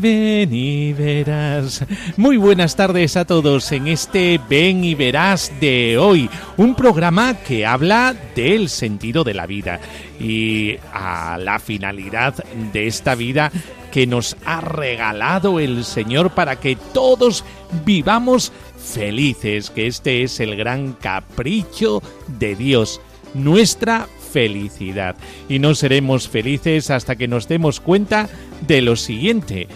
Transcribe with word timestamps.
ven 0.00 0.52
y 0.52 0.92
verás. 0.92 1.84
Muy 2.16 2.36
buenas 2.36 2.74
tardes 2.74 3.16
a 3.16 3.26
todos 3.26 3.70
en 3.72 3.86
este 3.86 4.40
Ven 4.48 4.82
y 4.82 4.94
verás 4.94 5.52
de 5.60 5.98
hoy, 5.98 6.28
un 6.56 6.74
programa 6.74 7.34
que 7.34 7.66
habla 7.66 8.16
del 8.34 8.68
sentido 8.68 9.24
de 9.24 9.34
la 9.34 9.46
vida 9.46 9.78
y 10.18 10.76
a 10.92 11.38
la 11.38 11.58
finalidad 11.58 12.34
de 12.72 12.86
esta 12.86 13.14
vida 13.14 13.52
que 13.92 14.06
nos 14.06 14.36
ha 14.44 14.60
regalado 14.60 15.60
el 15.60 15.84
Señor 15.84 16.30
para 16.30 16.56
que 16.56 16.76
todos 16.94 17.44
vivamos 17.84 18.52
felices, 18.76 19.70
que 19.70 19.86
este 19.86 20.22
es 20.22 20.40
el 20.40 20.56
gran 20.56 20.94
capricho 20.94 22.02
de 22.38 22.56
Dios, 22.56 23.00
nuestra 23.34 24.08
felicidad. 24.32 25.16
Y 25.48 25.58
no 25.58 25.74
seremos 25.74 26.28
felices 26.28 26.90
hasta 26.90 27.16
que 27.16 27.28
nos 27.28 27.48
demos 27.48 27.80
cuenta 27.80 28.28
de 28.66 28.80
lo 28.80 28.96
siguiente, 28.96 29.68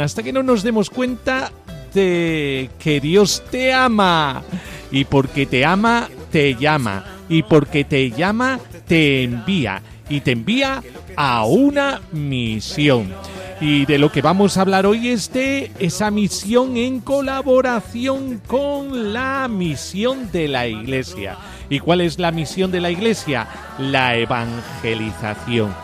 hasta 0.00 0.22
que 0.22 0.32
no 0.32 0.42
nos 0.42 0.62
demos 0.62 0.90
cuenta 0.90 1.52
de 1.94 2.70
que 2.78 3.00
Dios 3.00 3.42
te 3.50 3.72
ama. 3.72 4.42
Y 4.90 5.04
porque 5.04 5.46
te 5.46 5.64
ama, 5.64 6.08
te 6.30 6.54
llama. 6.54 7.04
Y 7.28 7.42
porque 7.42 7.84
te 7.84 8.10
llama, 8.10 8.60
te 8.86 9.24
envía. 9.24 9.82
Y 10.08 10.20
te 10.20 10.32
envía 10.32 10.82
a 11.16 11.44
una 11.44 12.00
misión. 12.12 13.12
Y 13.60 13.86
de 13.86 13.98
lo 13.98 14.12
que 14.12 14.20
vamos 14.20 14.56
a 14.56 14.60
hablar 14.60 14.84
hoy 14.84 15.08
es 15.08 15.32
de 15.32 15.70
esa 15.78 16.10
misión 16.10 16.76
en 16.76 17.00
colaboración 17.00 18.40
con 18.46 19.14
la 19.14 19.48
misión 19.48 20.30
de 20.30 20.46
la 20.46 20.66
Iglesia. 20.66 21.38
¿Y 21.70 21.80
cuál 21.80 22.02
es 22.02 22.18
la 22.18 22.30
misión 22.30 22.70
de 22.70 22.80
la 22.80 22.90
Iglesia? 22.90 23.48
La 23.78 24.16
evangelización. 24.16 25.74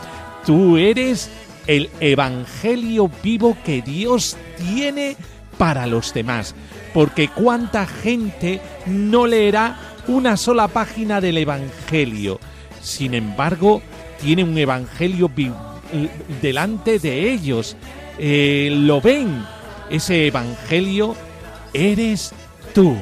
Tú 0.44 0.76
eres 0.76 1.30
el 1.66 1.90
Evangelio 2.00 3.10
vivo 3.22 3.56
que 3.64 3.82
Dios 3.82 4.36
tiene 4.56 5.16
para 5.58 5.86
los 5.86 6.12
demás. 6.12 6.54
Porque 6.92 7.28
cuánta 7.28 7.86
gente 7.86 8.60
no 8.86 9.26
leerá 9.26 9.94
una 10.08 10.36
sola 10.36 10.68
página 10.68 11.20
del 11.20 11.38
Evangelio. 11.38 12.40
Sin 12.82 13.14
embargo, 13.14 13.82
tiene 14.20 14.44
un 14.44 14.56
Evangelio 14.58 15.30
delante 16.40 16.98
de 16.98 17.32
ellos. 17.32 17.76
Eh, 18.18 18.70
lo 18.72 19.00
ven. 19.00 19.44
Ese 19.90 20.26
Evangelio 20.26 21.14
eres 21.72 22.32
tú. 22.74 22.96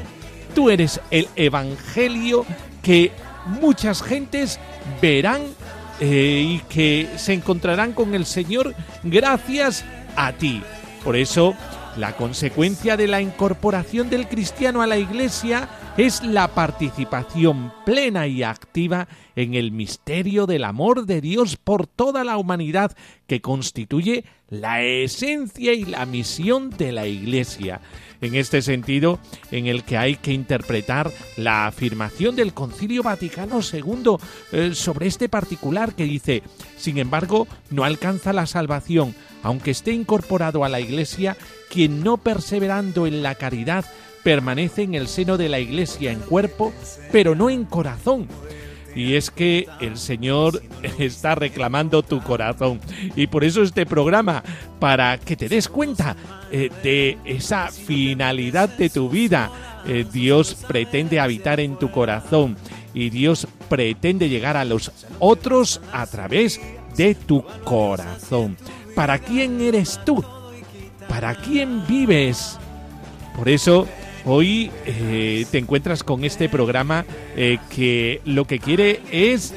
Tú 0.55 0.71
eres 0.71 1.01
el 1.11 1.29
Evangelio 1.37 2.45
que 2.83 3.13
muchas 3.61 4.03
gentes 4.03 4.59
verán 5.01 5.43
eh, 6.01 6.43
y 6.47 6.59
que 6.69 7.09
se 7.17 7.35
encontrarán 7.35 7.93
con 7.93 8.15
el 8.15 8.25
Señor 8.27 8.75
gracias 9.03 9.85
a 10.17 10.33
ti. 10.33 10.63
Por 11.05 11.17
eso, 11.17 11.55
la 11.97 12.17
consecuencia 12.17 12.97
de 12.97 13.07
la 13.07 13.21
incorporación 13.21 14.11
del 14.11 14.29
cristiano 14.29 14.81
a 14.81 14.87
la 14.87 14.97
iglesia 14.97 15.69
es 15.97 16.23
la 16.23 16.49
participación 16.49 17.73
plena 17.85 18.27
y 18.27 18.43
activa 18.43 19.09
en 19.37 19.55
el 19.55 19.73
misterio 19.73 20.47
del 20.47 20.65
amor 20.65 21.05
de 21.05 21.21
Dios 21.21 21.57
por 21.57 21.87
toda 21.87 22.25
la 22.25 22.39
humanidad 22.39 22.97
que 23.27 23.41
constituye 23.41 24.25
la 24.49 24.83
esencia 24.83 25.73
y 25.73 25.85
la 25.85 26.07
misión 26.07 26.71
de 26.71 26.93
la 26.93 27.07
iglesia. 27.07 27.81
En 28.21 28.35
este 28.35 28.63
sentido, 28.63 29.19
en 29.51 29.67
el 29.67 29.85
que 29.85 29.97
hay 29.97 30.17
que 30.17 30.33
interpretar 30.33 31.11
la 31.37 31.67
afirmación 31.67 32.37
del 32.37 32.53
Concilio 32.53 33.03
Vaticano 33.03 33.61
II 33.61 34.17
eh, 34.53 34.75
sobre 34.75 35.07
este 35.07 35.29
particular 35.29 35.95
que 35.95 36.05
dice, 36.05 36.43
sin 36.77 36.99
embargo, 36.99 37.49
no 37.71 37.85
alcanza 37.85 38.33
la 38.33 38.47
salvación, 38.47 39.15
aunque 39.43 39.71
esté 39.71 39.93
incorporado 39.93 40.65
a 40.65 40.69
la 40.69 40.81
Iglesia, 40.81 41.37
quien 41.71 42.03
no 42.03 42.19
perseverando 42.19 43.07
en 43.07 43.23
la 43.23 43.35
caridad 43.37 43.85
permanece 44.23 44.83
en 44.83 44.95
el 44.95 45.09
seno 45.09 45.39
de 45.39 45.49
la 45.49 45.61
Iglesia 45.61 46.13
en 46.13 46.21
cuerpo, 46.21 46.73
pero 47.11 47.35
no 47.35 47.49
en 47.49 47.65
corazón. 47.65 48.29
Y 48.95 49.15
es 49.15 49.31
que 49.31 49.69
el 49.81 49.97
Señor 49.97 50.63
está 50.99 51.35
reclamando 51.35 52.03
tu 52.03 52.21
corazón. 52.21 52.81
Y 53.17 53.27
por 53.27 53.45
eso 53.45 53.63
este 53.63 53.87
programa, 53.87 54.43
para 54.79 55.19
que 55.19 55.37
te 55.37 55.49
des 55.49 55.69
cuenta 55.69 56.17
eh, 56.53 56.71
de 56.83 57.17
esa 57.25 57.69
finalidad 57.69 58.69
de 58.69 58.91
tu 58.91 59.09
vida. 59.09 59.51
Eh, 59.87 60.05
Dios 60.13 60.57
pretende 60.67 61.21
habitar 61.21 61.61
en 61.61 61.79
tu 61.79 61.91
corazón 61.91 62.57
y 62.93 63.09
Dios 63.09 63.47
pretende 63.69 64.29
llegar 64.29 64.57
a 64.57 64.65
los 64.65 64.91
otros 65.21 65.81
a 65.93 66.07
través 66.07 66.61
de 66.97 67.15
tu 67.15 67.45
corazón. 67.65 68.57
¿Para 68.95 69.19
quién 69.19 69.61
eres 69.61 70.01
tú? 70.05 70.25
¿Para 71.09 71.35
quién 71.37 71.87
vives? 71.87 72.59
Por 73.37 73.49
eso 73.49 73.87
hoy 74.25 74.71
eh, 74.87 75.47
te 75.51 75.59
encuentras 75.59 76.03
con 76.03 76.25
este 76.25 76.49
programa 76.49 77.05
eh, 77.37 77.59
que 77.75 78.21
lo 78.25 78.47
que 78.47 78.59
quiere 78.59 79.01
es 79.11 79.55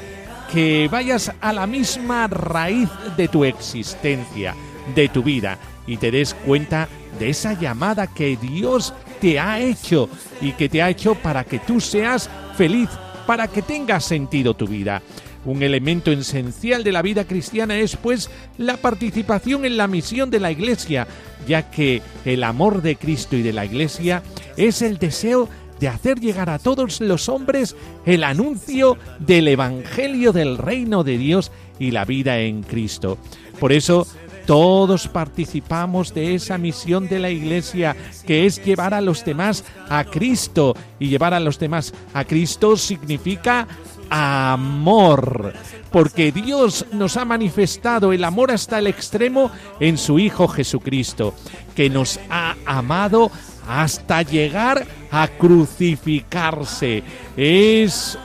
que 0.52 0.88
vayas 0.90 1.32
a 1.40 1.52
la 1.52 1.66
misma 1.66 2.26
raíz 2.28 2.88
de 3.16 3.28
tu 3.28 3.44
existencia, 3.44 4.54
de 4.94 5.08
tu 5.08 5.22
vida, 5.22 5.58
y 5.86 5.96
te 5.96 6.10
des 6.10 6.34
cuenta 6.34 6.88
de 7.18 7.30
esa 7.30 7.58
llamada 7.58 8.06
que 8.06 8.36
Dios 8.36 8.94
te 9.20 9.38
ha 9.38 9.60
hecho 9.60 10.08
y 10.40 10.52
que 10.52 10.68
te 10.68 10.82
ha 10.82 10.90
hecho 10.90 11.14
para 11.14 11.44
que 11.44 11.58
tú 11.58 11.80
seas 11.80 12.30
feliz, 12.56 12.88
para 13.26 13.48
que 13.48 13.62
tenga 13.62 14.00
sentido 14.00 14.54
tu 14.54 14.66
vida. 14.66 15.02
Un 15.44 15.62
elemento 15.62 16.10
esencial 16.10 16.84
de 16.84 16.92
la 16.92 17.02
vida 17.02 17.24
cristiana 17.24 17.76
es 17.78 17.96
pues 17.96 18.30
la 18.56 18.76
participación 18.76 19.64
en 19.64 19.76
la 19.76 19.86
misión 19.86 20.30
de 20.30 20.40
la 20.40 20.50
Iglesia, 20.50 21.06
ya 21.46 21.70
que 21.70 22.02
el 22.24 22.44
amor 22.44 22.80
de 22.82 22.96
Cristo 22.96 23.36
y 23.36 23.42
de 23.42 23.52
la 23.52 23.66
Iglesia 23.66 24.22
es 24.56 24.80
el 24.80 24.98
deseo 24.98 25.48
de 25.80 25.88
hacer 25.88 26.20
llegar 26.20 26.48
a 26.48 26.58
todos 26.58 27.00
los 27.00 27.28
hombres 27.28 27.76
el 28.06 28.24
anuncio 28.24 28.96
del 29.18 29.48
Evangelio 29.48 30.32
del 30.32 30.56
reino 30.56 31.04
de 31.04 31.18
Dios 31.18 31.52
y 31.78 31.90
la 31.90 32.04
vida 32.04 32.38
en 32.38 32.62
Cristo. 32.62 33.18
Por 33.58 33.72
eso 33.72 34.06
todos 34.46 35.08
participamos 35.08 36.12
de 36.12 36.34
esa 36.34 36.58
misión 36.58 37.08
de 37.08 37.18
la 37.18 37.30
Iglesia, 37.30 37.96
que 38.26 38.44
es 38.44 38.62
llevar 38.62 38.92
a 38.92 39.00
los 39.00 39.24
demás 39.24 39.64
a 39.88 40.04
Cristo. 40.04 40.76
Y 40.98 41.08
llevar 41.08 41.32
a 41.32 41.40
los 41.40 41.58
demás 41.58 41.94
a 42.12 42.24
Cristo 42.24 42.76
significa 42.76 43.66
amor, 44.10 45.52
porque 45.90 46.32
Dios 46.32 46.86
nos 46.92 47.16
ha 47.16 47.24
manifestado 47.24 48.12
el 48.12 48.24
amor 48.24 48.50
hasta 48.50 48.78
el 48.78 48.86
extremo 48.86 49.50
en 49.80 49.98
su 49.98 50.18
Hijo 50.18 50.48
Jesucristo, 50.48 51.34
que 51.74 51.90
nos 51.90 52.20
ha 52.30 52.56
amado 52.66 53.30
hasta 53.68 54.22
llegar 54.22 54.86
a 55.10 55.28
crucificarse. 55.28 57.02
Es 57.36 58.18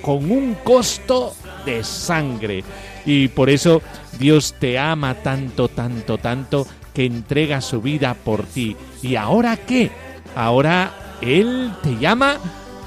con 0.00 0.30
un 0.30 0.56
costo 0.64 1.34
de 1.64 1.84
sangre. 1.84 2.64
Y 3.06 3.28
por 3.28 3.50
eso 3.50 3.82
Dios 4.18 4.54
te 4.58 4.78
ama 4.78 5.14
tanto, 5.14 5.68
tanto, 5.68 6.18
tanto, 6.18 6.66
que 6.92 7.06
entrega 7.06 7.60
su 7.60 7.80
vida 7.80 8.14
por 8.14 8.44
ti. 8.44 8.76
¿Y 9.02 9.16
ahora 9.16 9.56
qué? 9.56 9.90
Ahora 10.34 11.18
Él 11.20 11.72
te 11.82 11.96
llama 11.98 12.36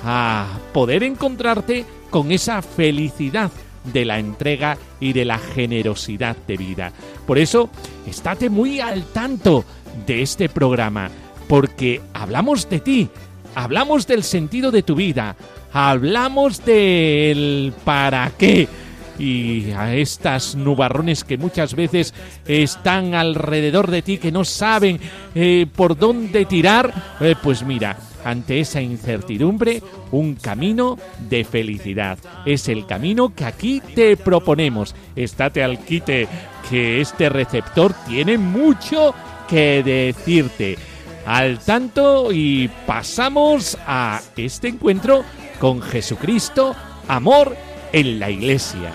a 0.04 0.46
poder 0.74 1.04
encontrarte 1.04 1.86
con 2.16 2.32
esa 2.32 2.62
felicidad 2.62 3.52
de 3.92 4.06
la 4.06 4.20
entrega 4.20 4.78
y 5.02 5.12
de 5.12 5.26
la 5.26 5.38
generosidad 5.38 6.38
de 6.48 6.56
vida. 6.56 6.94
Por 7.28 7.38
eso, 7.38 7.70
estate 8.08 8.50
muy 8.50 8.80
al 8.80 9.04
tanto 9.08 9.66
de 10.08 10.22
este 10.22 10.48
programa. 10.48 11.12
porque 11.50 12.02
hablamos 12.14 12.70
de 12.70 12.80
ti, 12.80 13.10
hablamos 13.54 14.08
del 14.08 14.24
sentido 14.24 14.72
de 14.72 14.82
tu 14.82 14.96
vida, 14.96 15.36
hablamos 15.74 16.64
del 16.64 17.74
para 17.84 18.32
qué 18.38 18.70
y 19.20 19.72
a 19.72 19.94
estas 19.94 20.56
nubarrones 20.56 21.26
que 21.26 21.38
muchas 21.38 21.76
veces 21.76 22.14
están 22.48 23.14
alrededor 23.14 23.92
de 23.92 24.02
ti, 24.02 24.20
que 24.20 24.32
no 24.32 24.46
saben 24.46 25.02
eh, 25.36 25.68
por 25.76 25.98
dónde 25.98 26.46
tirar, 26.46 27.18
eh, 27.20 27.36
pues 27.44 27.62
mira, 27.64 27.98
ante 28.26 28.60
esa 28.60 28.82
incertidumbre, 28.82 29.82
un 30.12 30.36
camino 30.36 30.98
de 31.30 31.46
felicidad. 31.46 32.18
Es 32.46 32.68
el 32.68 32.86
camino 32.86 33.34
que 33.34 33.46
aquí 33.46 33.82
te 33.94 34.18
proponemos. 34.18 34.96
Estate 35.16 35.64
al 35.64 35.80
quite, 35.80 36.28
que 36.70 37.00
este 37.00 37.30
receptor 37.30 37.94
tiene 38.08 38.38
mucho 38.38 39.14
que 39.48 39.84
decirte. 39.84 40.78
Al 41.26 41.60
tanto 41.60 42.32
y 42.32 42.70
pasamos 42.86 43.78
a 43.88 44.22
este 44.36 44.68
encuentro 44.70 45.24
con 45.60 45.82
Jesucristo, 45.82 46.76
amor 47.08 47.56
en 47.94 48.20
la 48.20 48.30
iglesia. 48.30 48.92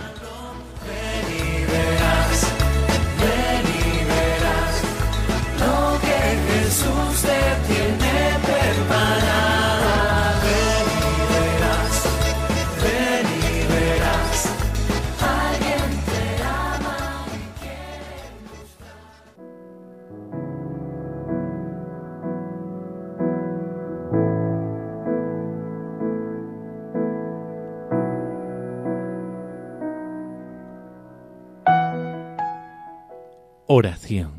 Oración. 33.72 34.32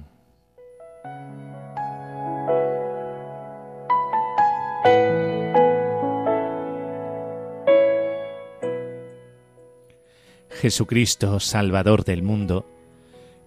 Jesucristo, 10.49 11.39
Salvador 11.39 12.03
del 12.03 12.23
mundo, 12.23 12.69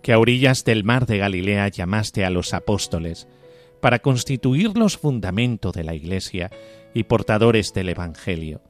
que 0.01 0.15
a 0.15 0.19
orillas 0.19 0.65
del 0.65 0.85
mar 0.85 1.05
de 1.05 1.19
Galilea 1.19 1.69
llamaste 1.69 2.25
a 2.25 2.31
los 2.31 2.55
apóstoles 2.55 3.29
para 3.83 3.99
constituir 3.99 4.79
los 4.79 4.97
fundamentos 4.97 5.75
de 5.75 5.85
la 5.85 5.95
Iglesia 5.95 6.51
y 6.95 7.03
portadores 7.03 7.75
del 7.75 7.91
Evangelio. 7.91 8.63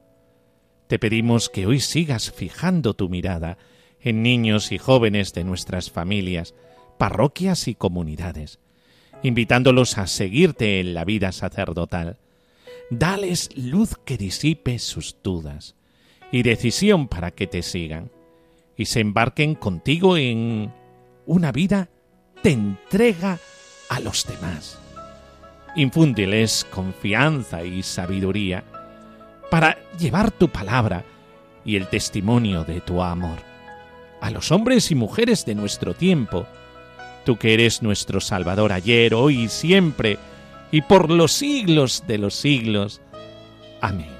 Te 0.87 0.99
pedimos 0.99 1.47
que 1.47 1.65
hoy 1.65 1.79
sigas 1.79 2.29
fijando 2.29 2.93
tu 2.93 3.07
mirada 3.07 3.57
en 4.01 4.21
niños 4.21 4.73
y 4.73 4.77
jóvenes 4.77 5.33
de 5.33 5.45
nuestras 5.45 5.89
familias, 5.89 6.53
parroquias 6.97 7.67
y 7.67 7.75
comunidades, 7.75 8.59
invitándolos 9.23 9.97
a 9.97 10.07
seguirte 10.07 10.79
en 10.79 10.93
la 10.93 11.05
vida 11.05 11.31
sacerdotal. 11.31 12.17
Dales 12.89 13.49
luz 13.55 13.95
que 14.05 14.17
disipe 14.17 14.79
sus 14.79 15.17
dudas 15.23 15.75
y 16.31 16.43
decisión 16.43 17.07
para 17.07 17.31
que 17.31 17.47
te 17.47 17.61
sigan 17.61 18.11
y 18.77 18.85
se 18.85 18.99
embarquen 18.99 19.55
contigo 19.55 20.17
en 20.17 20.73
una 21.25 21.51
vida 21.51 21.89
de 22.43 22.51
entrega 22.51 23.39
a 23.89 23.99
los 23.99 24.25
demás. 24.25 24.79
Infúndeles 25.75 26.65
confianza 26.65 27.63
y 27.63 27.83
sabiduría 27.83 28.63
para 29.49 29.77
llevar 29.97 30.31
tu 30.31 30.49
palabra 30.49 31.03
y 31.63 31.75
el 31.75 31.87
testimonio 31.87 32.63
de 32.63 32.81
tu 32.81 33.01
amor 33.01 33.55
a 34.25 34.31
los 34.31 34.51
hombres 34.51 34.89
y 34.89 34.95
mujeres 34.95 35.45
de 35.45 35.53
nuestro 35.53 35.93
tiempo, 35.93 36.47
tú 37.25 37.37
que 37.37 37.53
eres 37.53 37.81
nuestro 37.81 38.21
Salvador 38.21 38.71
ayer, 38.71 39.13
hoy 39.13 39.43
y 39.43 39.49
siempre, 39.49 40.17
y 40.71 40.81
por 40.81 41.11
los 41.11 41.33
siglos 41.33 42.03
de 42.07 42.17
los 42.17 42.35
siglos. 42.35 43.01
Amén. 43.81 44.14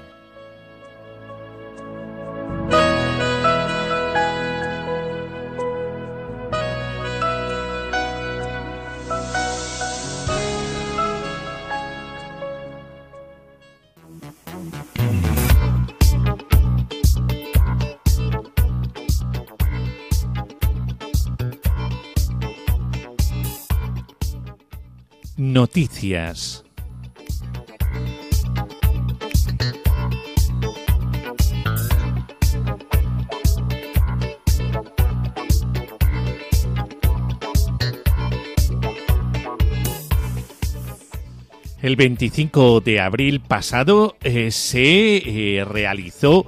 Noticias. 25.36 26.64
El 41.82 41.96
25 41.96 42.80
de 42.80 43.00
abril 43.00 43.40
pasado 43.40 44.16
eh, 44.22 44.50
se 44.50 45.58
eh, 45.58 45.64
realizó 45.64 46.46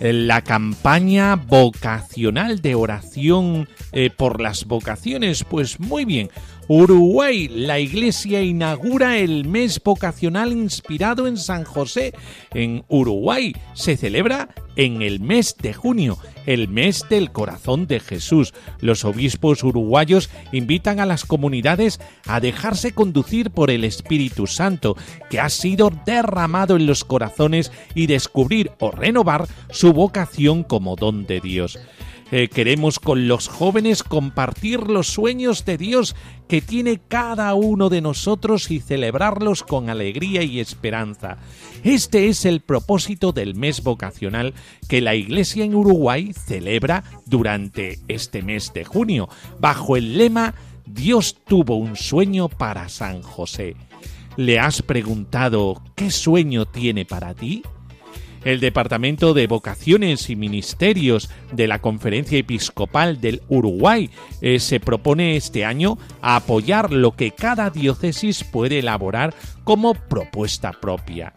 la 0.00 0.42
campaña 0.42 1.34
vocacional 1.34 2.60
de 2.60 2.74
oración 2.74 3.68
eh, 3.92 4.10
por 4.16 4.40
las 4.40 4.66
vocaciones. 4.66 5.44
Pues 5.44 5.80
muy 5.80 6.04
bien, 6.04 6.30
Uruguay, 6.70 7.48
la 7.48 7.78
iglesia 7.78 8.42
inaugura 8.42 9.16
el 9.16 9.46
mes 9.46 9.80
vocacional 9.82 10.52
inspirado 10.52 11.26
en 11.26 11.38
San 11.38 11.64
José. 11.64 12.12
En 12.52 12.84
Uruguay 12.88 13.54
se 13.72 13.96
celebra 13.96 14.50
en 14.76 15.00
el 15.00 15.18
mes 15.18 15.56
de 15.62 15.72
junio, 15.72 16.18
el 16.44 16.68
mes 16.68 17.06
del 17.08 17.32
corazón 17.32 17.86
de 17.86 18.00
Jesús. 18.00 18.52
Los 18.80 19.06
obispos 19.06 19.64
uruguayos 19.64 20.28
invitan 20.52 21.00
a 21.00 21.06
las 21.06 21.24
comunidades 21.24 22.00
a 22.26 22.38
dejarse 22.38 22.92
conducir 22.92 23.50
por 23.50 23.70
el 23.70 23.82
Espíritu 23.82 24.46
Santo, 24.46 24.94
que 25.30 25.40
ha 25.40 25.48
sido 25.48 25.90
derramado 26.04 26.76
en 26.76 26.86
los 26.86 27.02
corazones 27.02 27.72
y 27.94 28.08
descubrir 28.08 28.72
o 28.78 28.90
renovar 28.90 29.48
su 29.70 29.94
vocación 29.94 30.64
como 30.64 30.96
don 30.96 31.24
de 31.24 31.40
Dios. 31.40 31.78
Eh, 32.30 32.48
queremos 32.48 32.98
con 32.98 33.26
los 33.26 33.48
jóvenes 33.48 34.02
compartir 34.02 34.80
los 34.80 35.06
sueños 35.06 35.64
de 35.64 35.78
Dios 35.78 36.14
que 36.46 36.60
tiene 36.60 37.00
cada 37.08 37.54
uno 37.54 37.88
de 37.88 38.02
nosotros 38.02 38.70
y 38.70 38.80
celebrarlos 38.80 39.62
con 39.62 39.88
alegría 39.88 40.42
y 40.42 40.60
esperanza. 40.60 41.38
Este 41.84 42.28
es 42.28 42.44
el 42.44 42.60
propósito 42.60 43.32
del 43.32 43.54
mes 43.54 43.82
vocacional 43.82 44.52
que 44.88 45.00
la 45.00 45.14
Iglesia 45.14 45.64
en 45.64 45.74
Uruguay 45.74 46.34
celebra 46.34 47.02
durante 47.24 47.98
este 48.08 48.42
mes 48.42 48.72
de 48.74 48.84
junio, 48.84 49.28
bajo 49.58 49.96
el 49.96 50.18
lema 50.18 50.54
Dios 50.84 51.36
tuvo 51.46 51.76
un 51.76 51.96
sueño 51.96 52.48
para 52.48 52.88
San 52.88 53.22
José. 53.22 53.76
¿Le 54.36 54.58
has 54.58 54.82
preguntado 54.82 55.82
qué 55.94 56.10
sueño 56.10 56.66
tiene 56.66 57.04
para 57.04 57.34
ti? 57.34 57.62
El 58.44 58.60
Departamento 58.60 59.34
de 59.34 59.46
Vocaciones 59.46 60.30
y 60.30 60.36
Ministerios 60.36 61.30
de 61.52 61.66
la 61.66 61.80
Conferencia 61.80 62.38
Episcopal 62.38 63.20
del 63.20 63.42
Uruguay 63.48 64.10
eh, 64.40 64.58
se 64.60 64.80
propone 64.80 65.36
este 65.36 65.64
año 65.64 65.98
apoyar 66.22 66.92
lo 66.92 67.16
que 67.16 67.32
cada 67.32 67.70
diócesis 67.70 68.44
puede 68.44 68.78
elaborar 68.78 69.34
como 69.64 69.94
propuesta 69.94 70.72
propia. 70.72 71.32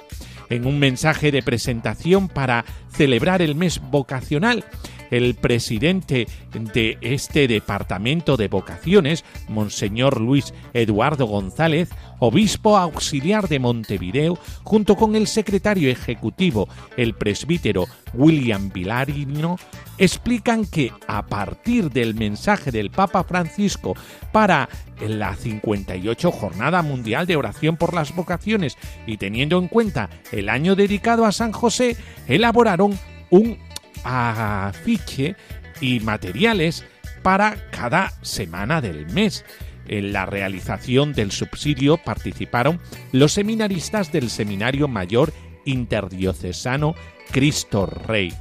En 0.50 0.65
un 0.65 0.79
mensaje 0.79 1.31
de 1.31 1.43
presentación 1.43 2.27
para 2.27 2.65
celebrar 2.91 3.41
el 3.41 3.55
mes 3.55 3.81
vocacional, 3.89 4.65
el 5.12 5.36
presidente 5.36 6.27
de 6.74 6.98
este 7.01 7.48
departamento 7.48 8.38
de 8.38 8.48
vocaciones, 8.48 9.24
Monseñor 9.48 10.20
Luis 10.20 10.53
Eduardo 10.74 11.27
González, 11.27 11.89
obispo 12.20 12.77
auxiliar 12.77 13.48
de 13.48 13.60
Montevideo, 13.60 14.39
junto 14.63 14.96
con 14.96 15.15
el 15.15 15.27
secretario 15.27 15.89
ejecutivo, 15.91 16.68
el 16.98 17.13
presbítero 17.13 17.86
William 18.13 18.72
Vilarino, 18.72 19.58
explican 19.98 20.65
que 20.65 20.91
a 21.08 21.27
partir 21.27 21.91
del 21.91 22.15
mensaje 22.15 22.72
del 22.72 22.89
Papa 22.89 23.24
Francisco 23.24 23.96
para 24.32 24.70
la 25.00 25.36
58 25.36 26.32
Jornada 26.32 26.82
Mundial 26.82 27.27
de 27.27 27.36
Oración 27.36 27.75
por 27.77 27.94
las 27.94 28.15
Vocaciones 28.15 28.77
y 29.06 29.18
teniendo 29.18 29.58
en 29.58 29.68
cuenta 29.68 30.10
el 30.32 30.50
año 30.50 30.75
dedicado 30.75 31.25
a 31.25 31.32
San 31.32 31.51
José, 31.51 31.98
elaboraron 32.27 32.98
un 33.30 33.58
afiche 34.03 35.36
y 35.79 36.00
materiales 36.00 36.86
para 37.24 37.70
cada 37.72 38.12
semana 38.22 38.81
del 38.81 39.08
mes. 39.08 39.46
En 39.88 40.13
la 40.13 40.25
realización 40.25 41.13
del 41.13 41.31
subsidio 41.31 41.98
participaron 41.98 42.79
los 43.12 43.34
seminaristas 43.34 44.12
del 44.12 44.29
Seminario 44.29 44.88
Mayor 44.88 45.34
Interdiocesano 45.65 46.96
Cristo 47.31 47.86
Rey. 47.86 48.34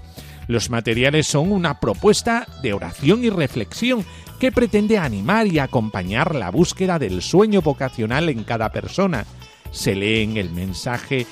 Los 0.46 0.70
materiales 0.70 1.26
son 1.26 1.52
una 1.52 1.80
propuesta 1.80 2.46
de 2.62 2.72
oración 2.72 3.24
y 3.24 3.30
reflexión 3.30 4.04
que 4.40 4.50
pretende 4.50 4.98
animar 4.98 5.46
y 5.46 5.58
acompañar 5.58 6.34
la 6.34 6.50
búsqueda 6.50 6.98
del 6.98 7.22
sueño 7.22 7.62
vocacional 7.62 8.28
en 8.28 8.42
cada 8.44 8.72
persona. 8.72 9.26
Se 9.70 9.94
lee 9.94 10.22
en 10.22 10.36
el 10.36 10.50
mensaje 10.50 11.26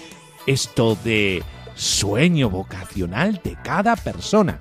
esto 0.46 0.96
de 1.04 1.42
sueño 1.78 2.50
vocacional 2.50 3.40
de 3.44 3.56
cada 3.62 3.96
persona, 3.96 4.58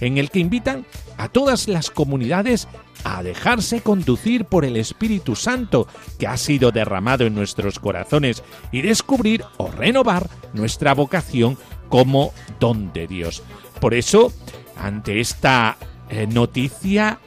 en 0.00 0.16
el 0.18 0.30
que 0.30 0.38
invitan 0.38 0.86
a 1.18 1.28
todas 1.28 1.68
las 1.68 1.90
comunidades 1.90 2.68
a 3.04 3.22
dejarse 3.22 3.80
conducir 3.80 4.44
por 4.44 4.64
el 4.64 4.76
Espíritu 4.76 5.34
Santo 5.34 5.88
que 6.18 6.26
ha 6.26 6.36
sido 6.36 6.70
derramado 6.70 7.24
en 7.24 7.34
nuestros 7.34 7.78
corazones 7.78 8.42
y 8.72 8.82
descubrir 8.82 9.44
o 9.56 9.70
renovar 9.70 10.28
nuestra 10.52 10.94
vocación 10.94 11.58
como 11.88 12.32
don 12.60 12.92
de 12.92 13.06
Dios. 13.06 13.42
Por 13.80 13.94
eso, 13.94 14.32
ante 14.76 15.20
esta 15.20 15.76
eh, 16.08 16.26
noticia, 16.26 17.18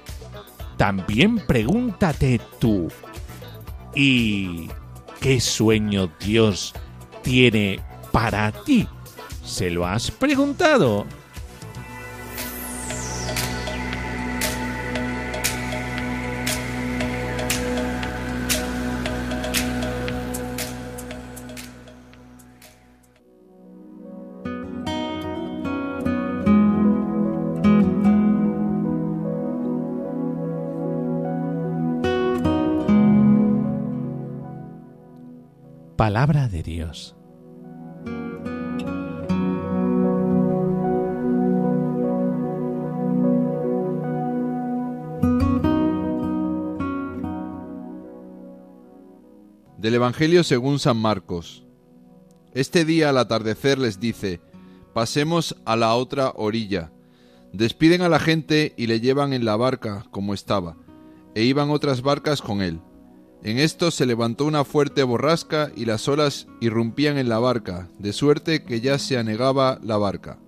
también 0.78 1.40
pregúntate 1.46 2.40
tú, 2.60 2.88
¿y 3.94 4.70
qué 5.20 5.40
sueño 5.40 6.12
Dios 6.20 6.74
tiene 7.24 7.80
para 8.12 8.52
ti? 8.52 8.88
¿Se 9.44 9.70
lo 9.70 9.86
has 9.86 10.10
preguntado? 10.10 11.06
Palabra 35.96 36.50
de 36.50 36.64
Dios. 36.64 37.16
Evangelio 49.96 50.44
según 50.44 50.80
San 50.80 50.98
Marcos. 50.98 51.64
Este 52.54 52.86
día 52.86 53.10
al 53.10 53.18
atardecer 53.18 53.80
les 53.80 54.00
dice, 54.00 54.42
pasemos 54.94 55.56
a 55.66 55.76
la 55.76 55.96
otra 55.96 56.32
orilla. 56.36 56.92
Despiden 57.52 58.02
a 58.02 58.10
la 58.10 58.20
gente 58.20 58.74
y 58.78 58.88
le 58.88 59.00
llevan 59.00 59.34
en 59.34 59.46
la 59.46 59.56
barca 59.56 60.06
como 60.12 60.34
estaba, 60.34 60.78
e 61.36 61.44
iban 61.44 61.70
otras 61.70 62.02
barcas 62.02 62.42
con 62.42 62.62
él. 62.62 62.80
En 63.44 63.58
esto 63.58 63.92
se 63.92 64.06
levantó 64.06 64.46
una 64.46 64.64
fuerte 64.64 65.04
borrasca 65.04 65.72
y 65.76 65.86
las 65.86 66.08
olas 66.08 66.48
irrumpían 66.62 67.18
en 67.18 67.28
la 67.28 67.40
barca, 67.40 67.90
de 68.00 68.14
suerte 68.14 68.64
que 68.64 68.80
ya 68.80 68.98
se 68.98 69.18
anegaba 69.18 69.80
la 69.84 69.98
barca. 69.98 70.40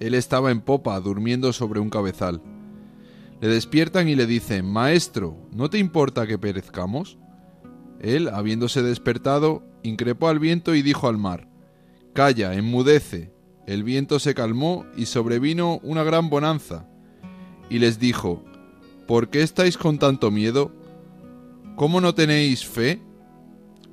Él 0.00 0.14
estaba 0.14 0.50
en 0.50 0.60
popa, 0.60 0.98
durmiendo 1.00 1.52
sobre 1.52 1.78
un 1.78 1.90
cabezal. 1.90 2.42
Le 3.40 3.48
despiertan 3.48 4.08
y 4.08 4.16
le 4.16 4.26
dicen, 4.26 4.66
Maestro, 4.66 5.36
¿no 5.52 5.70
te 5.70 5.78
importa 5.78 6.26
que 6.26 6.38
perezcamos? 6.38 7.18
Él, 8.00 8.28
habiéndose 8.28 8.82
despertado, 8.82 9.62
increpó 9.82 10.28
al 10.28 10.38
viento 10.38 10.74
y 10.74 10.82
dijo 10.82 11.08
al 11.08 11.18
mar, 11.18 11.48
Calla, 12.12 12.54
enmudece. 12.54 13.32
El 13.66 13.84
viento 13.84 14.18
se 14.18 14.34
calmó 14.34 14.86
y 14.96 15.06
sobrevino 15.06 15.78
una 15.82 16.02
gran 16.04 16.30
bonanza. 16.30 16.88
Y 17.68 17.78
les 17.78 17.98
dijo, 17.98 18.44
¿Por 19.06 19.30
qué 19.30 19.42
estáis 19.42 19.76
con 19.76 19.98
tanto 19.98 20.30
miedo? 20.30 20.72
¿Cómo 21.76 22.00
no 22.00 22.14
tenéis 22.14 22.66
fe? 22.66 23.00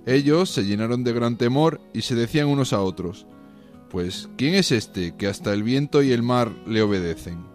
Ellos 0.06 0.50
se 0.50 0.66
llenaron 0.66 1.04
de 1.04 1.14
gran 1.14 1.38
temor 1.38 1.82
y 1.94 2.02
se 2.02 2.16
decían 2.16 2.48
unos 2.48 2.74
a 2.74 2.82
otros, 2.82 3.26
Pues, 3.90 4.30
¿quién 4.38 4.56
es 4.56 4.72
este 4.72 5.16
que 5.16 5.28
hasta 5.28 5.54
el 5.54 5.64
viento 5.64 6.04
y 6.04 6.12
el 6.12 6.24
mar 6.24 6.52
le 6.68 6.82
obedecen? 6.82 7.55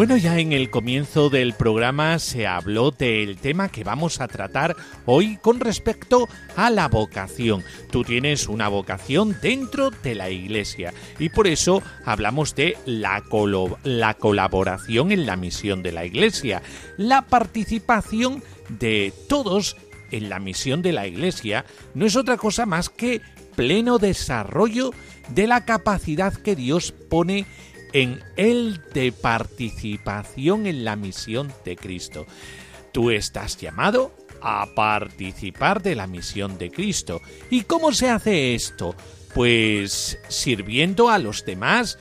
Bueno, 0.00 0.16
ya 0.16 0.38
en 0.38 0.52
el 0.52 0.70
comienzo 0.70 1.28
del 1.28 1.52
programa 1.52 2.18
se 2.18 2.46
habló 2.46 2.90
del 2.90 3.36
tema 3.36 3.68
que 3.68 3.84
vamos 3.84 4.22
a 4.22 4.28
tratar 4.28 4.74
hoy 5.04 5.36
con 5.42 5.60
respecto 5.60 6.26
a 6.56 6.70
la 6.70 6.88
vocación. 6.88 7.62
Tú 7.90 8.02
tienes 8.02 8.48
una 8.48 8.68
vocación 8.68 9.36
dentro 9.42 9.90
de 9.90 10.14
la 10.14 10.30
iglesia 10.30 10.94
y 11.18 11.28
por 11.28 11.46
eso 11.46 11.82
hablamos 12.06 12.54
de 12.54 12.78
la, 12.86 13.22
la 13.84 14.14
colaboración 14.14 15.12
en 15.12 15.26
la 15.26 15.36
misión 15.36 15.82
de 15.82 15.92
la 15.92 16.06
iglesia, 16.06 16.62
la 16.96 17.20
participación 17.20 18.42
de 18.70 19.12
todos 19.28 19.76
en 20.10 20.28
la 20.28 20.38
misión 20.38 20.82
de 20.82 20.92
la 20.92 21.06
Iglesia 21.06 21.64
no 21.94 22.06
es 22.06 22.16
otra 22.16 22.36
cosa 22.36 22.66
más 22.66 22.88
que 22.88 23.20
pleno 23.56 23.98
desarrollo 23.98 24.92
de 25.28 25.46
la 25.46 25.64
capacidad 25.64 26.32
que 26.34 26.56
Dios 26.56 26.92
pone 26.92 27.46
en 27.92 28.20
él 28.36 28.80
de 28.94 29.12
participación 29.12 30.66
en 30.66 30.84
la 30.84 30.96
misión 30.96 31.52
de 31.64 31.76
Cristo. 31.76 32.26
Tú 32.92 33.10
estás 33.10 33.56
llamado 33.56 34.14
a 34.42 34.66
participar 34.74 35.82
de 35.82 35.94
la 35.94 36.06
misión 36.06 36.58
de 36.58 36.70
Cristo. 36.70 37.20
¿Y 37.50 37.62
cómo 37.62 37.92
se 37.92 38.08
hace 38.08 38.54
esto? 38.54 38.94
Pues 39.34 40.18
sirviendo 40.28 41.08
a 41.08 41.18
los 41.18 41.44
demás 41.44 41.98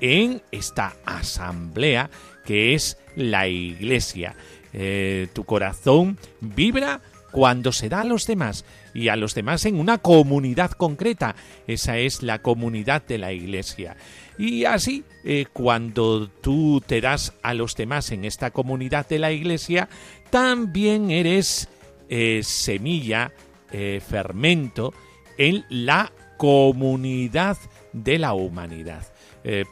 en 0.00 0.42
esta 0.50 0.96
asamblea 1.04 2.10
que 2.44 2.74
es 2.74 2.98
la 3.14 3.46
iglesia. 3.46 4.34
Eh, 4.72 5.28
tu 5.32 5.44
corazón 5.44 6.18
vibra 6.40 7.02
cuando 7.32 7.72
se 7.72 7.88
da 7.88 8.02
a 8.02 8.04
los 8.04 8.26
demás 8.26 8.64
y 8.94 9.08
a 9.08 9.16
los 9.16 9.34
demás 9.34 9.64
en 9.64 9.80
una 9.80 9.98
comunidad 9.98 10.70
concreta. 10.70 11.34
Esa 11.66 11.98
es 11.98 12.22
la 12.22 12.40
comunidad 12.40 13.02
de 13.04 13.18
la 13.18 13.32
iglesia. 13.32 13.96
Y 14.38 14.64
así, 14.66 15.04
eh, 15.24 15.46
cuando 15.52 16.28
tú 16.28 16.82
te 16.86 17.00
das 17.00 17.32
a 17.42 17.54
los 17.54 17.74
demás 17.74 18.12
en 18.12 18.24
esta 18.24 18.50
comunidad 18.50 19.08
de 19.08 19.18
la 19.18 19.32
iglesia, 19.32 19.88
también 20.30 21.10
eres 21.10 21.68
eh, 22.08 22.42
semilla, 22.44 23.32
eh, 23.72 24.00
fermento 24.06 24.92
en 25.38 25.64
la 25.68 26.12
comunidad 26.36 27.56
de 27.92 28.18
la 28.18 28.34
humanidad. 28.34 29.06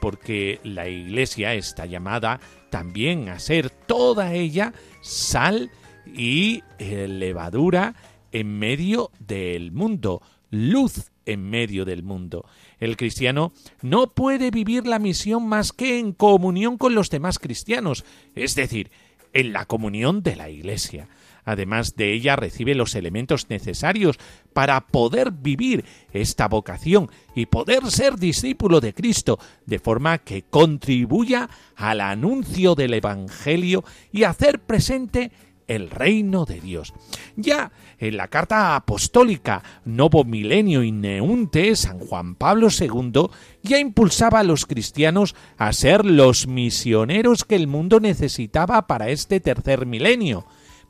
porque 0.01 0.59
la 0.65 0.89
iglesia 0.89 1.55
está 1.55 1.87
llamada 1.87 2.41
también 2.71 3.29
a 3.29 3.39
ser 3.39 3.71
toda 3.71 4.35
ella 4.35 4.73
sal 5.01 5.71
y 6.15 6.63
eh, 6.79 7.07
levadura 7.09 7.95
en 8.33 8.59
medio 8.59 9.11
del 9.19 9.73
mundo, 9.73 10.23
luz 10.51 11.11
en 11.27 11.49
medio 11.49 11.85
del 11.85 12.03
mundo. 12.03 12.45
El 12.79 12.97
cristiano 12.97 13.53
no 13.83 14.15
puede 14.15 14.51
vivir 14.51 14.87
la 14.87 14.99
misión 14.99 15.47
más 15.47 15.73
que 15.73 15.99
en 15.99 16.13
comunión 16.13 16.79
con 16.79 16.95
los 16.95 17.11
demás 17.11 17.39
cristianos, 17.39 18.05
es 18.35 18.55
decir, 18.55 18.91
en 19.33 19.53
la 19.53 19.67
comunión 19.67 20.23
de 20.23 20.37
la 20.37 20.51
Iglesia. 20.51 21.09
Además 21.45 21.97
de 21.97 22.13
ella 22.13 22.37
recibe 22.37 22.75
los 22.75 22.95
elementos 22.95 23.49
necesarios 23.49 24.19
para 24.53 24.87
poder 24.87 25.31
vivir 25.33 25.85
esta 26.13 26.49
vocación 26.49 27.11
y 27.35 27.47
poder 27.47 27.91
ser 27.91 28.17
discípulo 28.17 28.81
de 28.81 28.93
Cristo, 28.93 29.39
de 29.67 29.79
forma 29.79 30.19
que 30.19 30.43
contribuya 30.43 31.49
al 31.77 32.03
anuncio 32.03 32.75
del 32.75 32.95
Evangelio 32.95 33.85
y 34.13 34.25
hacer 34.25 34.61
presente 34.61 35.33
el 35.71 35.89
reino 35.89 36.45
de 36.45 36.61
Dios. 36.61 36.93
Ya 37.37 37.71
en 37.99 38.17
la 38.17 38.27
carta 38.29 38.75
apostólica 38.75 39.63
Novo 39.85 40.25
Milenio 40.25 40.83
y 40.83 40.91
Neunte, 40.91 41.75
San 41.77 42.01
Juan 42.01 42.35
Pablo 42.35 42.69
II 42.77 43.29
ya 43.63 43.79
impulsaba 43.79 44.41
a 44.41 44.45
los 44.45 44.67
cristianos 44.67 45.37
a 45.57 45.73
ser 45.73 46.05
los 46.05 46.49
misioneros 46.49 47.45
que 47.45 47.55
el 47.55 47.69
mundo 47.69 48.01
necesitaba 48.01 48.89
para 48.89 49.11
este 49.11 49.39
tercer 49.39 49.87
milenio. 49.87 50.45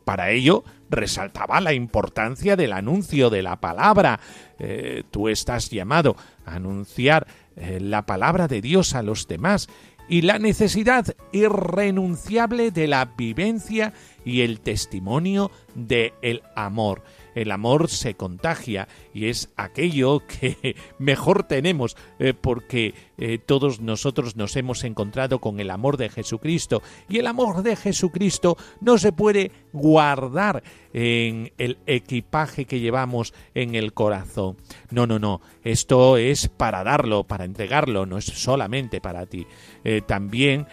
Para 0.04 0.30
ello, 0.30 0.64
resaltaba 0.88 1.60
la 1.60 1.74
importancia 1.74 2.56
del 2.56 2.72
anuncio 2.72 3.28
de 3.28 3.42
la 3.42 3.60
palabra. 3.60 4.18
Eh, 4.58 5.04
tú 5.10 5.28
estás 5.28 5.68
llamado 5.68 6.16
a 6.46 6.54
anunciar 6.54 7.26
eh, 7.54 7.80
la 7.80 8.06
palabra 8.06 8.48
de 8.48 8.62
Dios 8.62 8.94
a 8.94 9.02
los 9.02 9.28
demás 9.28 9.68
y 10.10 10.22
la 10.22 10.40
necesidad 10.40 11.06
irrenunciable 11.30 12.72
de 12.72 12.88
la 12.88 13.04
vivencia 13.16 13.92
y 14.24 14.42
el 14.42 14.60
testimonio 14.60 15.50
de 15.74 16.12
el 16.22 16.42
amor. 16.54 17.02
El 17.34 17.52
amor 17.52 17.88
se 17.88 18.14
contagia 18.14 18.88
y 19.14 19.26
es 19.26 19.50
aquello 19.56 20.22
que 20.26 20.76
mejor 20.98 21.44
tenemos 21.44 21.96
eh, 22.18 22.34
porque 22.38 22.94
eh, 23.20 23.38
todos 23.38 23.80
nosotros 23.80 24.34
nos 24.34 24.56
hemos 24.56 24.82
encontrado 24.84 25.38
con 25.40 25.60
el 25.60 25.70
amor 25.70 25.96
de 25.98 26.08
Jesucristo 26.08 26.82
y 27.08 27.18
el 27.18 27.26
amor 27.26 27.62
de 27.62 27.76
Jesucristo 27.76 28.56
no 28.80 28.98
se 28.98 29.12
puede 29.12 29.52
guardar 29.72 30.62
en 30.92 31.52
el 31.58 31.78
equipaje 31.86 32.64
que 32.64 32.80
llevamos 32.80 33.32
en 33.54 33.76
el 33.76 33.92
corazón. 33.92 34.56
No, 34.90 35.06
no, 35.06 35.20
no, 35.20 35.40
esto 35.62 36.16
es 36.16 36.48
para 36.48 36.82
darlo, 36.82 37.24
para 37.24 37.44
entregarlo, 37.44 38.06
no 38.06 38.18
es 38.18 38.24
solamente 38.24 39.00
para 39.00 39.26
ti. 39.26 39.46
Eh, 39.84 40.02
también 40.06 40.66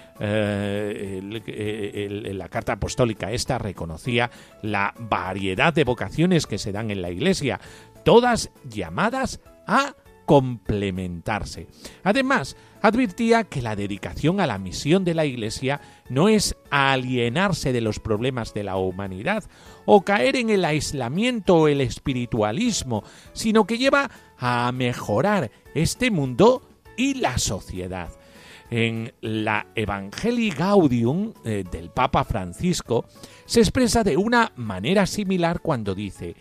la 2.33 2.49
carta 2.49 2.73
apostólica 2.73 3.31
esta 3.31 3.59
reconocía 3.59 4.31
la 4.63 4.95
variedad 4.97 5.73
de 5.73 5.83
vocaciones 5.83 6.47
que 6.47 6.57
se 6.57 6.71
dan 6.71 6.89
en 6.91 7.01
la 7.01 7.11
Iglesia, 7.11 7.59
todas 8.03 8.51
llamadas 8.69 9.41
a 9.67 9.93
complementarse. 10.27 11.67
Además, 12.03 12.57
advirtía 12.81 13.45
que 13.45 13.61
la 13.61 13.77
dedicación 13.77 14.41
a 14.41 14.45
la 14.45 14.57
misión 14.57 15.05
de 15.05 15.13
la 15.13 15.25
Iglesia 15.25 15.79
no 16.09 16.27
es 16.27 16.57
alienarse 16.69 17.71
de 17.71 17.79
los 17.79 17.99
problemas 17.99 18.53
de 18.53 18.65
la 18.65 18.75
humanidad 18.75 19.45
o 19.85 20.01
caer 20.01 20.35
en 20.35 20.49
el 20.49 20.65
aislamiento 20.65 21.55
o 21.55 21.67
el 21.69 21.79
espiritualismo, 21.79 23.05
sino 23.31 23.65
que 23.65 23.77
lleva 23.77 24.11
a 24.37 24.69
mejorar 24.73 25.49
este 25.73 26.11
mundo 26.11 26.61
y 26.97 27.13
la 27.13 27.37
sociedad. 27.37 28.09
En 28.69 29.13
la 29.21 29.67
Evangelii 29.75 30.49
Gaudium 30.49 31.31
eh, 31.45 31.63
del 31.71 31.89
Papa 31.89 32.25
Francisco 32.25 33.05
se 33.45 33.61
expresa 33.61 34.03
de 34.03 34.17
una 34.17 34.51
manera 34.57 35.05
similar 35.05 35.61
cuando 35.61 35.95
dice 35.95 36.35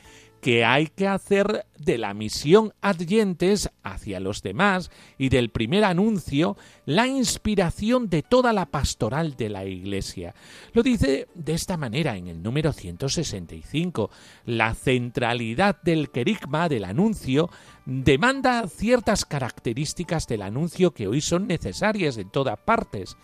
que 0.46 0.64
hay 0.64 0.86
que 0.86 1.08
hacer 1.08 1.66
de 1.76 1.98
la 1.98 2.14
misión 2.14 2.72
adyentes 2.80 3.68
hacia 3.82 4.20
los 4.20 4.42
demás 4.42 4.92
y 5.18 5.28
del 5.28 5.50
primer 5.50 5.82
anuncio 5.82 6.56
la 6.84 7.08
inspiración 7.08 8.08
de 8.08 8.22
toda 8.22 8.52
la 8.52 8.66
pastoral 8.66 9.34
de 9.34 9.48
la 9.48 9.64
Iglesia. 9.64 10.36
Lo 10.72 10.84
dice 10.84 11.26
de 11.34 11.52
esta 11.52 11.76
manera 11.76 12.16
en 12.16 12.28
el 12.28 12.44
número 12.44 12.72
165. 12.72 14.08
La 14.44 14.72
centralidad 14.74 15.82
del 15.82 16.10
querigma 16.10 16.68
del 16.68 16.84
anuncio 16.84 17.50
demanda 17.84 18.68
ciertas 18.68 19.24
características 19.24 20.28
del 20.28 20.42
anuncio 20.42 20.94
que 20.94 21.08
hoy 21.08 21.22
son 21.22 21.48
necesarias 21.48 22.18
en 22.18 22.30
todas 22.30 22.60
partes, 22.60 23.16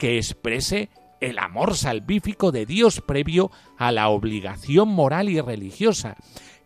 que 0.00 0.16
exprese 0.16 0.90
el 1.20 1.38
amor 1.38 1.76
salvífico 1.76 2.52
de 2.52 2.66
Dios 2.66 3.00
previo 3.00 3.50
a 3.78 3.92
la 3.92 4.08
obligación 4.08 4.88
moral 4.88 5.28
y 5.28 5.40
religiosa, 5.40 6.16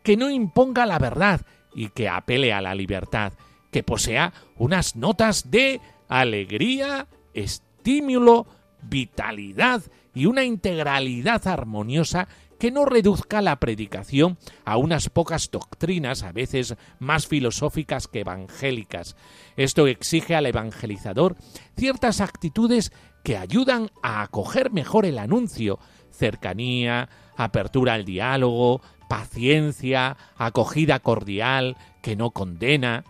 que 0.03 0.17
no 0.17 0.31
imponga 0.31 0.87
la 0.87 0.99
verdad 0.99 1.43
y 1.75 1.89
que 1.89 2.09
apele 2.09 2.53
a 2.53 2.61
la 2.61 2.75
libertad, 2.75 3.33
que 3.71 3.83
posea 3.83 4.33
unas 4.57 4.97
notas 4.97 5.51
de 5.51 5.81
alegría, 6.09 7.07
estímulo, 7.35 8.47
vitalidad 8.83 9.83
y 10.15 10.27
una 10.27 10.45
integralidad 10.45 11.47
armoniosa 11.47 12.29
que 12.59 12.71
no 12.71 12.85
reduzca 12.85 13.41
la 13.41 13.59
predicación 13.59 14.37
a 14.67 14.77
unas 14.77 15.09
pocas 15.09 15.51
doctrinas, 15.51 16.23
a 16.23 16.33
veces 16.33 16.77
más 16.99 17.27
filosóficas 17.27 18.07
que 18.07 18.21
evangélicas. 18.21 19.17
Esto 19.57 19.87
exige 19.87 20.35
al 20.35 20.45
evangelizador 20.45 21.37
ciertas 21.77 22.21
actitudes 22.21 22.93
que 23.25 23.39
ayudan 23.39 23.91
a 24.03 24.21
acoger 24.21 24.71
mejor 24.73 25.07
el 25.07 25.19
anuncio, 25.19 25.79
cercanía, 26.11 27.09
apertura 27.35 27.95
al 27.95 28.05
diálogo, 28.05 28.83
paciencia, 29.11 30.17
acogida 30.37 31.01
cordial, 31.01 31.77
que 32.01 32.15
no 32.15 32.31
condena. 32.31 33.03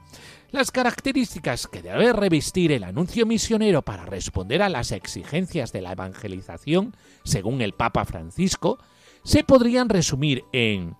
Las 0.51 0.71
características 0.71 1.67
que 1.67 1.83
debe 1.83 2.15
revestir 2.15 2.73
el 2.73 2.85
anuncio 2.85 3.27
misionero 3.27 3.83
para 3.83 4.07
responder 4.07 4.63
a 4.63 4.71
las 4.71 4.93
exigencias 4.93 5.73
de 5.73 5.83
la 5.83 5.93
evangelización, 5.93 6.97
según 7.23 7.61
el 7.61 7.75
Papa 7.75 8.07
Francisco, 8.07 8.79
se 9.25 9.45
podrían 9.45 9.91
resumir 9.91 10.43
en 10.53 10.97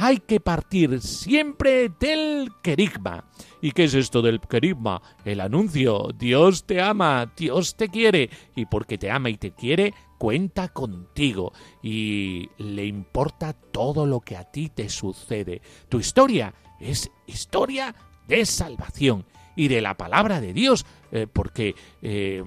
hay 0.00 0.18
que 0.18 0.38
partir 0.38 1.00
siempre 1.00 1.88
del 1.88 2.52
querigma. 2.62 3.24
¿Y 3.60 3.72
qué 3.72 3.84
es 3.84 3.94
esto 3.94 4.22
del 4.22 4.40
querigma? 4.40 5.02
El 5.24 5.40
anuncio. 5.40 6.10
Dios 6.16 6.64
te 6.64 6.80
ama, 6.80 7.32
Dios 7.36 7.76
te 7.76 7.88
quiere, 7.88 8.30
y 8.54 8.66
porque 8.66 8.96
te 8.96 9.10
ama 9.10 9.28
y 9.28 9.36
te 9.36 9.50
quiere, 9.50 9.92
cuenta 10.16 10.68
contigo 10.68 11.52
y 11.82 12.48
le 12.58 12.86
importa 12.86 13.52
todo 13.52 14.06
lo 14.06 14.20
que 14.20 14.36
a 14.36 14.44
ti 14.44 14.68
te 14.68 14.88
sucede. 14.88 15.62
Tu 15.88 15.98
historia 15.98 16.54
es 16.78 17.10
historia 17.26 17.94
de 18.28 18.46
salvación 18.46 19.26
y 19.56 19.66
de 19.66 19.80
la 19.80 19.96
palabra 19.96 20.40
de 20.40 20.52
Dios, 20.52 20.86
eh, 21.10 21.26
porque 21.26 21.74
eh, 22.02 22.44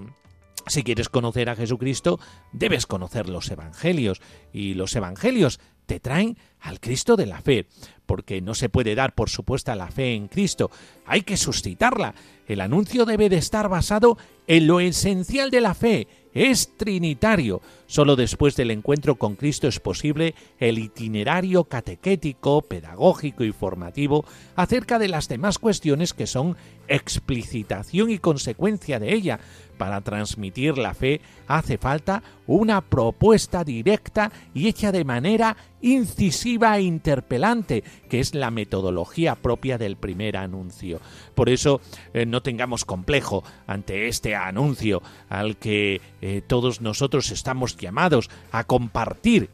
si 0.67 0.83
quieres 0.83 1.09
conocer 1.09 1.49
a 1.49 1.55
Jesucristo, 1.55 2.19
debes 2.53 2.85
conocer 2.85 3.27
los 3.27 3.49
evangelios 3.49 4.21
y 4.53 4.73
los 4.75 4.95
evangelios 4.95 5.59
te 5.91 5.99
traen 5.99 6.37
al 6.61 6.79
Cristo 6.79 7.17
de 7.17 7.25
la 7.25 7.41
fe, 7.41 7.67
porque 8.05 8.39
no 8.39 8.55
se 8.55 8.69
puede 8.69 8.95
dar 8.95 9.13
por 9.13 9.29
supuesta 9.29 9.75
la 9.75 9.91
fe 9.91 10.13
en 10.13 10.29
Cristo, 10.29 10.71
hay 11.05 11.23
que 11.23 11.35
suscitarla. 11.35 12.15
El 12.47 12.61
anuncio 12.61 13.03
debe 13.03 13.27
de 13.27 13.35
estar 13.35 13.67
basado 13.67 14.17
en 14.47 14.67
lo 14.67 14.79
esencial 14.79 15.51
de 15.51 15.59
la 15.59 15.73
fe, 15.73 16.07
es 16.33 16.77
trinitario. 16.77 17.61
Solo 17.87 18.15
después 18.15 18.55
del 18.55 18.71
encuentro 18.71 19.15
con 19.15 19.35
Cristo 19.35 19.67
es 19.67 19.81
posible 19.81 20.33
el 20.59 20.79
itinerario 20.79 21.65
catequético, 21.65 22.61
pedagógico 22.61 23.43
y 23.43 23.51
formativo 23.51 24.23
acerca 24.55 24.97
de 24.97 25.09
las 25.09 25.27
demás 25.27 25.59
cuestiones 25.59 26.13
que 26.13 26.25
son 26.25 26.55
explicitación 26.87 28.09
y 28.09 28.17
consecuencia 28.17 28.97
de 28.99 29.13
ella, 29.13 29.39
para 29.81 30.01
transmitir 30.01 30.77
la 30.77 30.93
fe 30.93 31.21
hace 31.47 31.79
falta 31.79 32.21
una 32.45 32.81
propuesta 32.81 33.63
directa 33.63 34.31
y 34.53 34.67
hecha 34.67 34.91
de 34.91 35.03
manera 35.03 35.57
incisiva 35.81 36.77
e 36.77 36.83
interpelante, 36.83 37.83
que 38.07 38.19
es 38.19 38.35
la 38.35 38.51
metodología 38.51 39.33
propia 39.33 39.79
del 39.79 39.95
primer 39.95 40.37
anuncio. 40.37 41.01
Por 41.33 41.49
eso 41.49 41.81
eh, 42.13 42.27
no 42.27 42.43
tengamos 42.43 42.85
complejo 42.85 43.43
ante 43.65 44.07
este 44.07 44.35
anuncio 44.35 45.01
al 45.29 45.57
que 45.57 45.99
eh, 46.21 46.43
todos 46.45 46.81
nosotros 46.81 47.31
estamos 47.31 47.75
llamados 47.75 48.29
a 48.51 48.65
compartir. 48.65 49.49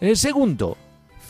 El 0.00 0.16
segundo, 0.16 0.76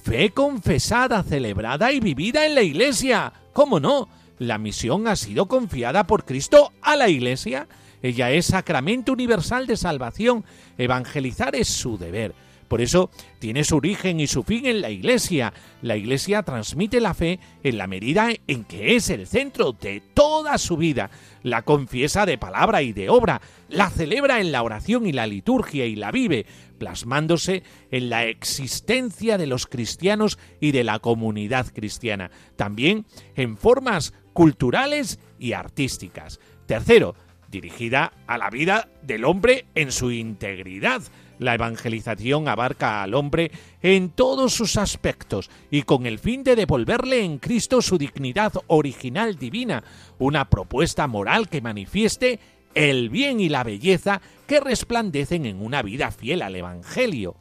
fe 0.02 0.30
confesada, 0.30 1.22
celebrada 1.24 1.92
y 1.92 2.00
vivida 2.00 2.46
en 2.46 2.54
la 2.54 2.62
Iglesia. 2.62 3.34
¿Cómo 3.52 3.80
no? 3.80 4.08
La 4.38 4.56
misión 4.56 5.08
ha 5.08 5.16
sido 5.16 5.44
confiada 5.44 6.06
por 6.06 6.24
Cristo 6.24 6.72
a 6.80 6.96
la 6.96 7.10
Iglesia 7.10 7.68
ella 8.04 8.30
es 8.32 8.44
sacramento 8.44 9.14
universal 9.14 9.66
de 9.66 9.78
salvación. 9.78 10.44
Evangelizar 10.76 11.56
es 11.56 11.68
su 11.68 11.96
deber. 11.96 12.34
Por 12.68 12.82
eso 12.82 13.08
tiene 13.38 13.64
su 13.64 13.76
origen 13.76 14.20
y 14.20 14.26
su 14.26 14.42
fin 14.42 14.66
en 14.66 14.82
la 14.82 14.90
Iglesia. 14.90 15.54
La 15.80 15.96
Iglesia 15.96 16.42
transmite 16.42 17.00
la 17.00 17.14
fe 17.14 17.40
en 17.62 17.78
la 17.78 17.86
medida 17.86 18.28
en 18.46 18.64
que 18.64 18.94
es 18.94 19.08
el 19.08 19.26
centro 19.26 19.72
de 19.72 20.02
toda 20.12 20.58
su 20.58 20.76
vida. 20.76 21.10
La 21.42 21.62
confiesa 21.62 22.26
de 22.26 22.36
palabra 22.36 22.82
y 22.82 22.92
de 22.92 23.08
obra, 23.08 23.40
la 23.70 23.88
celebra 23.88 24.38
en 24.38 24.52
la 24.52 24.62
oración 24.62 25.06
y 25.06 25.12
la 25.12 25.26
liturgia 25.26 25.86
y 25.86 25.96
la 25.96 26.12
vive, 26.12 26.44
plasmándose 26.76 27.62
en 27.90 28.10
la 28.10 28.26
existencia 28.26 29.38
de 29.38 29.46
los 29.46 29.66
cristianos 29.66 30.38
y 30.60 30.72
de 30.72 30.84
la 30.84 30.98
comunidad 30.98 31.68
cristiana, 31.72 32.30
también 32.56 33.06
en 33.34 33.56
formas 33.56 34.12
culturales 34.34 35.20
y 35.38 35.54
artísticas. 35.54 36.38
Tercero, 36.66 37.14
dirigida 37.54 38.12
a 38.26 38.36
la 38.36 38.50
vida 38.50 38.88
del 39.02 39.24
hombre 39.24 39.66
en 39.74 39.92
su 39.92 40.10
integridad. 40.10 41.02
La 41.38 41.54
evangelización 41.54 42.48
abarca 42.48 43.02
al 43.02 43.14
hombre 43.14 43.50
en 43.80 44.10
todos 44.10 44.52
sus 44.52 44.76
aspectos 44.76 45.50
y 45.70 45.82
con 45.82 46.06
el 46.06 46.18
fin 46.18 46.42
de 46.42 46.56
devolverle 46.56 47.24
en 47.24 47.38
Cristo 47.38 47.80
su 47.80 47.96
dignidad 47.96 48.52
original 48.66 49.36
divina, 49.36 49.84
una 50.18 50.50
propuesta 50.50 51.06
moral 51.06 51.48
que 51.48 51.60
manifieste 51.60 52.40
el 52.74 53.08
bien 53.08 53.38
y 53.40 53.48
la 53.48 53.62
belleza 53.62 54.20
que 54.48 54.60
resplandecen 54.60 55.46
en 55.46 55.62
una 55.62 55.82
vida 55.82 56.10
fiel 56.10 56.42
al 56.42 56.56
Evangelio 56.56 57.36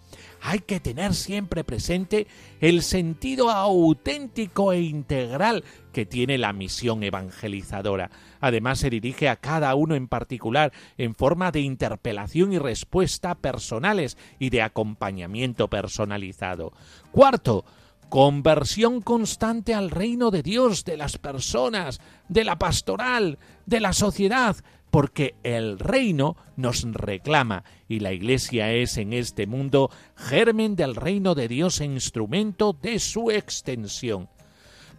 hay 0.46 0.60
que 0.60 0.82
tener 0.82 1.14
siempre 1.14 1.64
presente 1.64 2.28
el 2.60 2.82
sentido 2.82 3.50
auténtico 3.50 4.74
e 4.74 4.82
integral 4.82 5.64
que 5.94 6.06
tiene 6.06 6.38
la 6.38 6.52
misión 6.52 7.02
evangelizadora. 7.02 8.12
Además 8.42 8.80
se 8.80 8.90
dirige 8.90 9.30
a 9.30 9.38
cada 9.38 9.74
uno 9.74 9.96
en 9.96 10.10
particular 10.10 10.74
en 10.98 11.16
forma 11.16 11.52
de 11.52 11.62
interpelación 11.62 12.52
y 12.52 12.60
respuesta 12.60 13.36
personales 13.36 14.18
y 14.38 14.50
de 14.50 14.62
acompañamiento 14.62 15.70
personalizado. 15.70 16.74
Cuarto, 17.14 17.64
conversión 18.10 19.00
constante 19.00 19.74
al 19.74 19.92
reino 19.92 20.30
de 20.30 20.44
Dios, 20.44 20.84
de 20.84 20.98
las 20.98 21.18
personas, 21.18 22.02
de 22.28 22.44
la 22.44 22.60
pastoral, 22.60 23.40
de 23.66 23.80
la 23.80 23.94
sociedad, 23.94 24.58
porque 24.94 25.34
el 25.42 25.80
reino 25.80 26.38
nos 26.56 26.84
reclama 26.84 27.64
y 27.88 28.02
la 28.02 28.14
Iglesia 28.14 28.72
es 28.74 28.98
en 28.98 29.12
este 29.12 29.48
mundo 29.48 29.90
germen 30.16 30.76
del 30.76 30.96
reino 30.96 31.34
de 31.34 31.48
Dios 31.48 31.82
e 31.82 31.86
instrumento 31.86 32.78
de 32.80 33.00
su 33.00 33.32
extensión. 33.32 34.30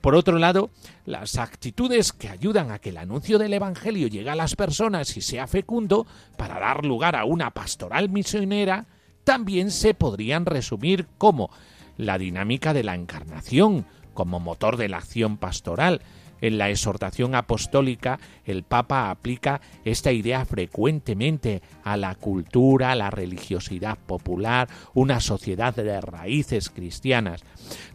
Por 0.01 0.17
otro 0.17 0.41
lado, 0.41 0.71
las 1.07 1.39
actitudes 1.39 2.13
que 2.13 2.29
ayudan 2.29 2.73
a 2.73 2.81
que 2.81 2.89
el 2.89 2.97
anuncio 2.97 3.39
del 3.39 3.53
Evangelio 3.53 4.09
llegue 4.09 4.31
a 4.31 4.35
las 4.35 4.57
personas 4.57 5.17
y 5.17 5.21
sea 5.21 5.47
fecundo 5.47 6.09
para 6.37 6.59
dar 6.59 6.85
lugar 6.85 7.15
a 7.15 7.25
una 7.25 7.53
pastoral 7.53 8.09
misionera, 8.09 8.87
también 9.23 9.71
se 9.71 9.95
podrían 9.95 10.45
resumir 10.45 11.07
como 11.19 11.51
la 11.97 12.19
dinámica 12.19 12.75
de 12.75 12.83
la 12.83 12.97
encarnación, 12.97 13.87
como 14.13 14.41
motor 14.41 14.77
de 14.77 14.89
la 14.89 14.97
acción 14.97 15.37
pastoral, 15.37 16.03
en 16.45 16.59
la 16.59 16.69
exhortación 16.69 17.35
apostólica, 17.35 18.19
el 18.45 18.65
Papa 18.65 19.11
aplica 19.11 19.63
esta 19.83 20.13
idea 20.13 20.45
frecuentemente 20.45 21.63
a 21.85 21.97
la 21.97 22.15
cultura, 22.17 22.93
a 22.93 22.95
la 22.95 23.11
religiosidad 23.11 23.97
popular, 23.97 24.69
una 24.93 25.21
sociedad 25.21 25.75
de 25.75 26.03
raíces 26.03 26.69
cristianas. 26.69 27.43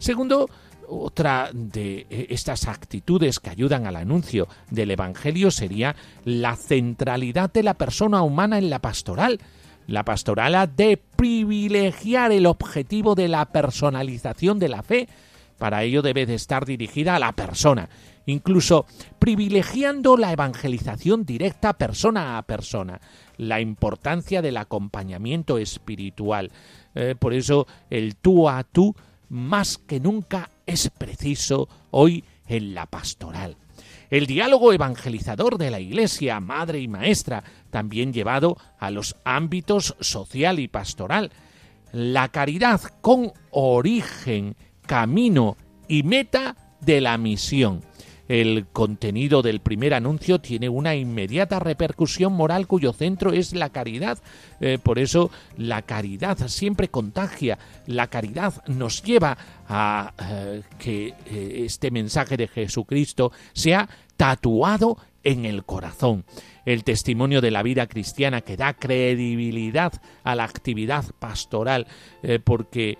Segundo, 0.00 0.50
otra 0.88 1.50
de 1.52 2.08
estas 2.28 2.66
actitudes 2.66 3.38
que 3.38 3.50
ayudan 3.50 3.86
al 3.86 3.94
anuncio 3.94 4.48
del 4.68 4.90
Evangelio 4.90 5.52
sería 5.52 5.94
la 6.24 6.56
centralidad 6.56 7.52
de 7.52 7.62
la 7.62 7.74
persona 7.74 8.22
humana 8.22 8.58
en 8.58 8.68
la 8.68 8.80
pastoral. 8.80 9.38
La 9.86 10.04
pastoral 10.04 10.56
ha 10.56 10.66
de 10.66 10.96
privilegiar 10.96 12.32
el 12.32 12.46
objetivo 12.46 13.14
de 13.14 13.28
la 13.28 13.46
personalización 13.52 14.58
de 14.58 14.68
la 14.68 14.82
fe. 14.82 15.08
Para 15.56 15.84
ello 15.84 16.02
debe 16.02 16.26
de 16.26 16.34
estar 16.34 16.64
dirigida 16.64 17.14
a 17.14 17.20
la 17.20 17.32
persona 17.32 17.88
incluso 18.30 18.86
privilegiando 19.18 20.16
la 20.16 20.32
evangelización 20.32 21.24
directa 21.24 21.74
persona 21.74 22.38
a 22.38 22.42
persona, 22.42 23.00
la 23.36 23.60
importancia 23.60 24.42
del 24.42 24.56
acompañamiento 24.56 25.58
espiritual. 25.58 26.50
Eh, 26.94 27.14
por 27.18 27.34
eso 27.34 27.66
el 27.90 28.16
tú 28.16 28.48
a 28.48 28.64
tú 28.64 28.94
más 29.28 29.78
que 29.78 30.00
nunca 30.00 30.50
es 30.66 30.90
preciso 30.90 31.68
hoy 31.90 32.24
en 32.46 32.74
la 32.74 32.86
pastoral. 32.86 33.56
El 34.10 34.26
diálogo 34.26 34.72
evangelizador 34.72 35.56
de 35.56 35.70
la 35.70 35.78
Iglesia, 35.78 36.40
madre 36.40 36.80
y 36.80 36.88
maestra, 36.88 37.44
también 37.70 38.12
llevado 38.12 38.56
a 38.78 38.90
los 38.90 39.14
ámbitos 39.24 39.94
social 40.00 40.58
y 40.58 40.66
pastoral. 40.66 41.30
La 41.92 42.28
caridad 42.28 42.80
con 43.00 43.32
origen, 43.52 44.56
camino 44.84 45.56
y 45.86 46.02
meta 46.02 46.56
de 46.80 47.00
la 47.00 47.16
misión 47.18 47.82
el 48.30 48.68
contenido 48.72 49.42
del 49.42 49.58
primer 49.58 49.92
anuncio 49.92 50.40
tiene 50.40 50.68
una 50.68 50.94
inmediata 50.94 51.58
repercusión 51.58 52.32
moral 52.32 52.68
cuyo 52.68 52.92
centro 52.92 53.32
es 53.32 53.54
la 53.54 53.70
caridad. 53.70 54.18
Eh, 54.60 54.78
por 54.80 55.00
eso 55.00 55.32
la 55.56 55.82
caridad 55.82 56.38
siempre 56.46 56.86
contagia, 56.86 57.58
la 57.88 58.06
caridad 58.06 58.64
nos 58.68 59.02
lleva 59.02 59.36
a 59.68 60.14
eh, 60.30 60.62
que 60.78 61.08
eh, 61.26 61.62
este 61.64 61.90
mensaje 61.90 62.36
de 62.36 62.46
Jesucristo 62.46 63.32
sea 63.52 63.88
tatuado 64.16 64.96
en 65.24 65.44
el 65.44 65.64
corazón. 65.64 66.24
El 66.64 66.84
testimonio 66.84 67.40
de 67.40 67.50
la 67.50 67.64
vida 67.64 67.88
cristiana 67.88 68.42
que 68.42 68.56
da 68.56 68.74
credibilidad 68.74 69.92
a 70.22 70.36
la 70.36 70.44
actividad 70.44 71.04
pastoral, 71.18 71.86
porque 72.44 72.96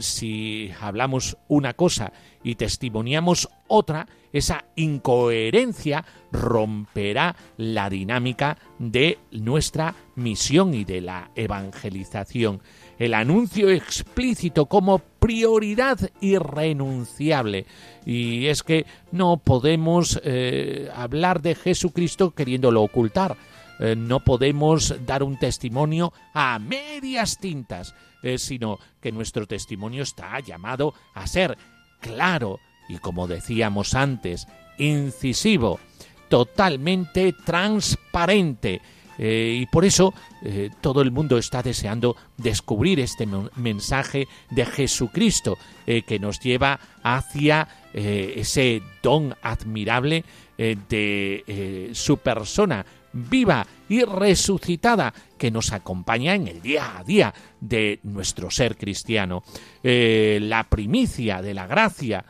si 0.00 0.70
hablamos 0.80 1.36
una 1.48 1.74
cosa 1.74 2.12
y 2.44 2.54
testimoniamos 2.54 3.48
otra, 3.66 4.06
esa 4.32 4.64
incoherencia 4.76 6.04
romperá 6.30 7.34
la 7.56 7.88
dinámica 7.88 8.58
de 8.78 9.18
nuestra 9.32 9.94
misión 10.14 10.74
y 10.74 10.84
de 10.84 11.00
la 11.00 11.30
evangelización. 11.34 12.60
El 12.98 13.14
anuncio 13.14 13.70
explícito 13.70 14.66
como 14.66 14.98
prioridad 14.98 15.98
irrenunciable. 16.20 17.66
Y 18.04 18.46
es 18.46 18.62
que 18.62 18.84
no 19.10 19.38
podemos 19.38 20.20
eh, 20.22 20.90
hablar 20.94 21.40
de 21.40 21.54
Jesucristo 21.54 22.32
queriéndolo 22.32 22.82
ocultar. 22.82 23.36
Eh, 23.80 23.96
no 23.96 24.20
podemos 24.20 24.94
dar 25.06 25.22
un 25.22 25.38
testimonio 25.38 26.12
a 26.32 26.58
medias 26.58 27.38
tintas, 27.38 27.94
eh, 28.22 28.38
sino 28.38 28.78
que 29.00 29.12
nuestro 29.12 29.46
testimonio 29.46 30.02
está 30.02 30.38
llamado 30.40 30.94
a 31.14 31.26
ser 31.26 31.56
claro, 32.04 32.60
y 32.86 32.98
como 32.98 33.26
decíamos 33.26 33.94
antes, 33.94 34.46
incisivo, 34.78 35.80
totalmente 36.28 37.32
transparente. 37.32 38.82
Eh, 39.16 39.58
y 39.60 39.66
por 39.66 39.84
eso 39.84 40.12
eh, 40.42 40.70
todo 40.80 41.00
el 41.00 41.12
mundo 41.12 41.38
está 41.38 41.62
deseando 41.62 42.16
descubrir 42.36 42.98
este 42.98 43.26
mensaje 43.56 44.26
de 44.50 44.66
Jesucristo 44.66 45.56
eh, 45.86 46.02
que 46.02 46.18
nos 46.18 46.40
lleva 46.40 46.80
hacia 47.02 47.68
ese 47.94 48.82
don 49.04 49.36
admirable 49.40 50.24
de 50.58 51.90
su 51.94 52.18
persona 52.18 52.84
viva 53.14 53.66
y 53.88 54.02
resucitada 54.04 55.14
que 55.38 55.50
nos 55.50 55.72
acompaña 55.72 56.34
en 56.34 56.48
el 56.48 56.60
día 56.60 56.98
a 56.98 57.04
día 57.04 57.32
de 57.60 58.00
nuestro 58.02 58.50
ser 58.50 58.76
cristiano. 58.76 59.42
la 59.82 60.64
primicia 60.68 61.40
de 61.40 61.54
la 61.54 61.66
gracia 61.66 62.24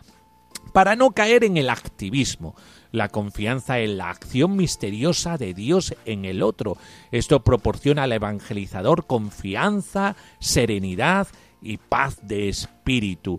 para 0.75 0.97
no 0.97 1.13
caer 1.13 1.45
en 1.45 1.57
el 1.57 1.71
activismo, 1.71 2.57
la 2.91 3.09
confianza 3.09 3.79
en 3.79 3.97
la 3.97 4.11
acción 4.11 4.57
misteriosa 4.57 5.39
de 5.39 5.55
Dios 5.55 5.95
en 6.05 6.25
el 6.25 6.43
otro. 6.43 6.77
Esto 7.13 7.45
proporciona 7.45 8.03
al 8.03 8.13
evangelizador 8.13 9.07
confianza, 9.07 10.17
serenidad 10.41 11.29
y 11.63 11.77
paz 11.77 12.19
de 12.27 12.49
espíritu. 12.49 13.39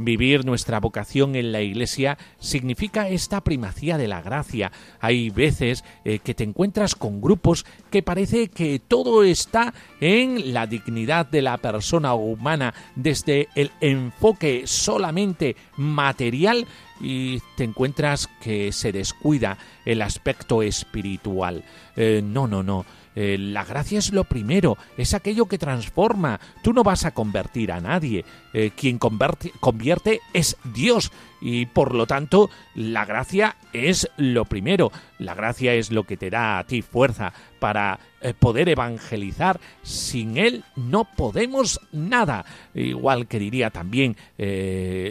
Vivir 0.00 0.44
nuestra 0.44 0.78
vocación 0.78 1.34
en 1.34 1.50
la 1.50 1.60
Iglesia 1.60 2.18
significa 2.38 3.08
esta 3.08 3.42
primacía 3.42 3.98
de 3.98 4.06
la 4.06 4.22
gracia. 4.22 4.70
Hay 5.00 5.30
veces 5.30 5.82
eh, 6.04 6.20
que 6.20 6.34
te 6.34 6.44
encuentras 6.44 6.94
con 6.94 7.20
grupos 7.20 7.66
que 7.90 8.04
parece 8.04 8.46
que 8.46 8.78
todo 8.78 9.24
está 9.24 9.74
en 10.00 10.54
la 10.54 10.68
dignidad 10.68 11.26
de 11.26 11.42
la 11.42 11.58
persona 11.58 12.14
humana 12.14 12.74
desde 12.94 13.48
el 13.56 13.72
enfoque 13.80 14.68
solamente 14.68 15.56
material 15.76 16.68
y 17.00 17.40
te 17.56 17.64
encuentras 17.64 18.28
que 18.40 18.70
se 18.70 18.92
descuida 18.92 19.58
el 19.84 20.02
aspecto 20.02 20.62
espiritual. 20.62 21.64
Eh, 21.96 22.20
no, 22.22 22.46
no, 22.46 22.62
no. 22.62 22.86
Eh, 23.14 23.36
la 23.38 23.64
gracia 23.64 23.98
es 23.98 24.12
lo 24.12 24.24
primero, 24.24 24.76
es 24.96 25.14
aquello 25.14 25.46
que 25.46 25.58
transforma. 25.58 26.38
Tú 26.62 26.72
no 26.72 26.84
vas 26.84 27.04
a 27.04 27.10
convertir 27.12 27.72
a 27.72 27.80
nadie. 27.80 28.24
Eh, 28.52 28.70
quien 28.76 28.98
convierte, 28.98 30.20
es 30.32 30.56
Dios. 30.64 31.10
Y 31.40 31.66
por 31.66 31.94
lo 31.94 32.06
tanto, 32.06 32.50
la 32.74 33.04
gracia 33.04 33.56
es 33.72 34.08
lo 34.16 34.44
primero. 34.44 34.90
La 35.18 35.34
gracia 35.34 35.74
es 35.74 35.90
lo 35.90 36.04
que 36.04 36.16
te 36.16 36.30
da 36.30 36.58
a 36.58 36.64
ti 36.64 36.82
fuerza 36.82 37.32
para 37.60 38.00
eh, 38.20 38.34
poder 38.34 38.68
evangelizar. 38.68 39.60
Sin 39.82 40.36
Él 40.36 40.64
no 40.76 41.04
podemos 41.04 41.80
nada. 41.92 42.44
Igual 42.74 43.26
que 43.26 43.38
diría 43.38 43.70
también 43.70 44.16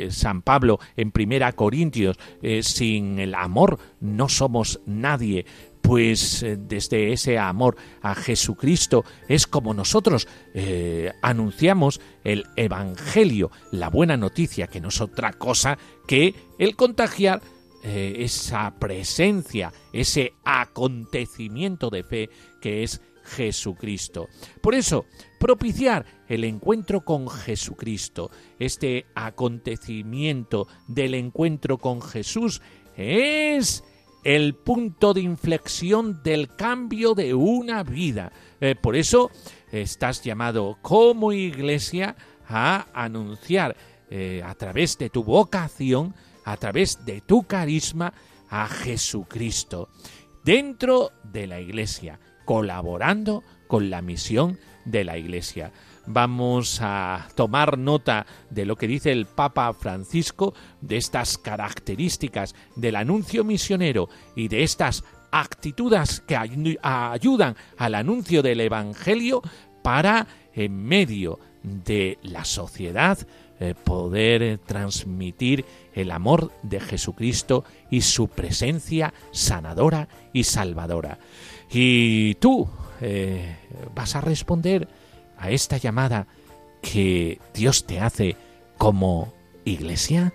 San 0.10 0.42
Pablo 0.42 0.80
en 0.96 1.12
Primera 1.12 1.52
Corintios, 1.52 2.18
sin 2.62 3.20
el 3.20 3.36
amor 3.36 3.80
no 4.00 4.30
somos 4.30 4.80
nadie 4.86 5.46
pues 5.88 6.44
eh, 6.44 6.58
desde 6.60 7.14
ese 7.14 7.40
amor 7.40 7.78
a 8.02 8.14
Jesucristo 8.14 9.06
es 9.30 9.48
como 9.48 9.74
nosotros 9.74 10.28
eh, 10.54 11.14
anunciamos 11.22 12.02
el 12.26 12.46
Evangelio, 12.58 13.52
la 13.72 13.90
buena 13.90 14.18
noticia, 14.18 14.68
que 14.68 14.82
no 14.82 14.90
es 14.90 15.00
otra 15.00 15.32
cosa 15.32 15.78
que 16.06 16.36
el 16.60 16.76
contagiar 16.76 17.42
eh, 17.86 18.16
esa 18.18 18.76
presencia, 18.78 19.72
ese 19.94 20.34
acontecimiento 20.44 21.90
de 21.90 22.04
fe 22.04 22.30
que 22.62 22.84
es 22.84 23.00
Jesucristo. 23.24 24.28
Por 24.62 24.76
eso, 24.76 25.06
propiciar 25.40 26.06
el 26.28 26.44
encuentro 26.44 27.06
con 27.06 27.30
Jesucristo, 27.30 28.30
este 28.60 29.06
acontecimiento 29.16 30.68
del 30.90 31.14
encuentro 31.14 31.78
con 31.78 32.02
Jesús, 32.02 32.62
es 32.98 33.86
el 34.24 34.56
punto 34.56 35.14
de 35.14 35.22
inflexión 35.22 36.22
del 36.24 36.56
cambio 36.56 37.14
de 37.14 37.34
una 37.34 37.84
vida. 37.84 38.32
Eh, 38.60 38.76
por 38.76 38.96
eso 38.96 39.32
estás 39.72 40.24
llamado 40.24 40.78
como 40.82 41.32
iglesia 41.32 42.16
a 42.48 42.88
anunciar 42.94 43.76
eh, 44.10 44.42
a 44.46 44.56
través 44.56 44.98
de 44.98 45.10
tu 45.10 45.24
vocación, 45.24 46.16
a 46.46 46.58
través 46.58 47.06
de 47.06 47.22
tu 47.22 47.44
carisma, 47.44 48.14
a 48.50 48.68
Jesucristo 48.68 49.90
dentro 50.44 51.12
de 51.24 51.46
la 51.46 51.60
iglesia, 51.60 52.22
colaborando 52.46 53.44
con 53.68 53.90
la 53.90 54.02
misión 54.02 54.58
de 54.86 55.04
la 55.04 55.18
iglesia 55.18 55.74
vamos 56.08 56.80
a 56.82 57.28
tomar 57.36 57.78
nota 57.78 58.26
de 58.50 58.66
lo 58.66 58.76
que 58.76 58.88
dice 58.88 59.12
el 59.12 59.26
Papa 59.26 59.74
Francisco, 59.74 60.54
de 60.82 60.98
estas 60.98 61.38
características 61.38 62.56
del 62.76 62.96
anuncio 62.96 63.44
misionero 63.44 64.10
y 64.36 64.48
de 64.48 64.64
estas 64.64 65.04
actitudes 65.32 66.22
que 66.22 66.36
ayudan 66.36 67.56
al 67.78 67.96
anuncio 67.96 68.42
del 68.42 68.62
Evangelio 68.62 69.42
para, 69.84 70.28
en 70.54 70.84
medio 70.84 71.40
de 71.62 72.18
la 72.24 72.46
sociedad, 72.46 73.18
eh, 73.60 73.74
poder 73.74 74.60
transmitir 74.60 75.66
el 75.94 76.12
amor 76.12 76.52
de 76.62 76.80
Jesucristo 76.80 77.66
y 77.90 78.02
su 78.02 78.28
presencia 78.28 79.14
sanadora 79.32 80.08
y 80.32 80.44
salvadora. 80.44 81.18
Y 81.70 82.36
tú 82.36 82.70
eh, 83.02 83.58
vas 83.96 84.16
a 84.16 84.22
responder 84.22 84.88
a 85.38 85.52
esta 85.52 85.78
llamada 85.78 86.28
que 86.82 87.40
Dios 87.54 87.86
te 87.86 88.00
hace 88.00 88.36
como 88.78 89.34
iglesia? 89.66 90.34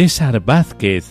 César 0.00 0.40
Vázquez, 0.40 1.04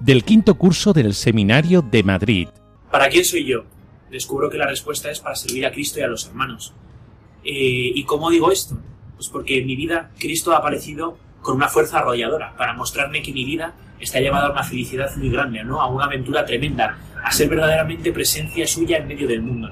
del 0.00 0.22
quinto 0.22 0.54
curso 0.56 0.92
del 0.92 1.14
Seminario 1.14 1.80
de 1.80 2.02
Madrid. 2.02 2.48
¿Para 2.90 3.08
quién 3.08 3.24
soy 3.24 3.46
yo? 3.46 3.64
Descubro 4.10 4.50
que 4.50 4.58
la 4.58 4.66
respuesta 4.66 5.10
es 5.10 5.18
para 5.20 5.34
servir 5.34 5.64
a 5.64 5.72
Cristo 5.72 5.98
y 5.98 6.02
a 6.02 6.08
los 6.08 6.26
hermanos. 6.26 6.74
Eh, 7.42 7.90
¿Y 7.94 8.04
cómo 8.04 8.28
digo 8.28 8.52
esto? 8.52 8.76
Pues 9.16 9.30
porque 9.30 9.60
en 9.60 9.66
mi 9.66 9.76
vida 9.76 10.10
Cristo 10.18 10.52
ha 10.52 10.58
aparecido 10.58 11.16
con 11.40 11.56
una 11.56 11.68
fuerza 11.68 12.00
arrolladora 12.00 12.54
para 12.58 12.74
mostrarme 12.74 13.22
que 13.22 13.32
mi 13.32 13.46
vida 13.46 13.74
está 13.98 14.20
llevada 14.20 14.48
a 14.48 14.52
una 14.52 14.62
felicidad 14.62 15.16
muy 15.16 15.30
grande, 15.30 15.64
¿no? 15.64 15.80
A 15.80 15.86
una 15.86 16.04
aventura 16.04 16.44
tremenda, 16.44 16.98
a 17.24 17.32
ser 17.32 17.48
verdaderamente 17.48 18.12
presencia 18.12 18.66
suya 18.66 18.98
en 18.98 19.08
medio 19.08 19.26
del 19.26 19.40
mundo, 19.40 19.70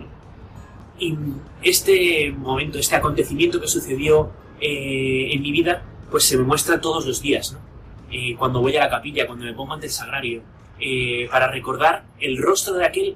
Y 0.98 1.14
este 1.62 2.32
momento, 2.32 2.78
este 2.78 2.96
acontecimiento 2.96 3.60
que 3.60 3.68
sucedió 3.68 4.30
eh, 4.62 5.28
en 5.30 5.42
mi 5.42 5.52
vida, 5.52 5.82
pues 6.10 6.24
se 6.24 6.38
me 6.38 6.44
muestra 6.44 6.80
todos 6.80 7.04
los 7.04 7.20
días, 7.20 7.52
¿no? 7.52 7.75
Eh, 8.18 8.34
cuando 8.38 8.62
voy 8.62 8.74
a 8.78 8.80
la 8.80 8.88
capilla, 8.88 9.26
cuando 9.26 9.44
me 9.44 9.52
pongo 9.52 9.74
ante 9.74 9.88
el 9.88 9.92
sagrario, 9.92 10.42
eh, 10.80 11.28
para 11.30 11.48
recordar 11.48 12.06
el 12.18 12.38
rostro 12.38 12.72
de 12.72 12.86
aquel 12.86 13.14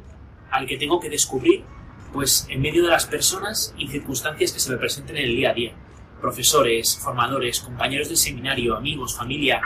al 0.50 0.66
que 0.66 0.76
tengo 0.76 1.00
que 1.00 1.08
descubrir, 1.08 1.64
pues 2.12 2.46
en 2.50 2.60
medio 2.60 2.82
de 2.82 2.90
las 2.90 3.06
personas 3.06 3.74
y 3.78 3.88
circunstancias 3.88 4.52
que 4.52 4.60
se 4.60 4.70
me 4.70 4.76
presenten 4.76 5.16
en 5.16 5.24
el 5.24 5.36
día 5.36 5.52
a 5.52 5.54
día. 5.54 5.72
Profesores, 6.20 6.98
formadores, 7.02 7.60
compañeros 7.60 8.08
del 8.08 8.18
seminario, 8.18 8.76
amigos, 8.76 9.16
familia, 9.16 9.62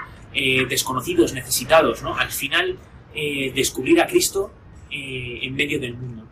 desconocidos, 0.69 1.33
necesitados, 1.33 2.03
¿no? 2.03 2.17
Al 2.17 2.31
final, 2.31 2.79
descubrir 3.55 4.01
a 4.01 4.07
Cristo 4.07 4.53
en 4.91 5.55
medio 5.55 5.81
del 5.81 5.95
mundo. 5.95 6.29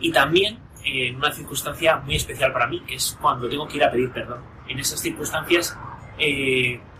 Y 0.00 0.10
también 0.10 0.58
en 0.84 1.16
una 1.16 1.32
circunstancia 1.32 1.96
muy 1.98 2.16
especial 2.16 2.52
para 2.52 2.66
mí, 2.66 2.82
que 2.86 2.96
es 2.96 3.16
cuando 3.20 3.48
tengo 3.48 3.66
que 3.68 3.76
ir 3.76 3.84
a 3.84 3.90
pedir 3.90 4.10
perdón. 4.10 4.40
En 4.68 4.78
esas 4.80 5.00
circunstancias, 5.00 5.78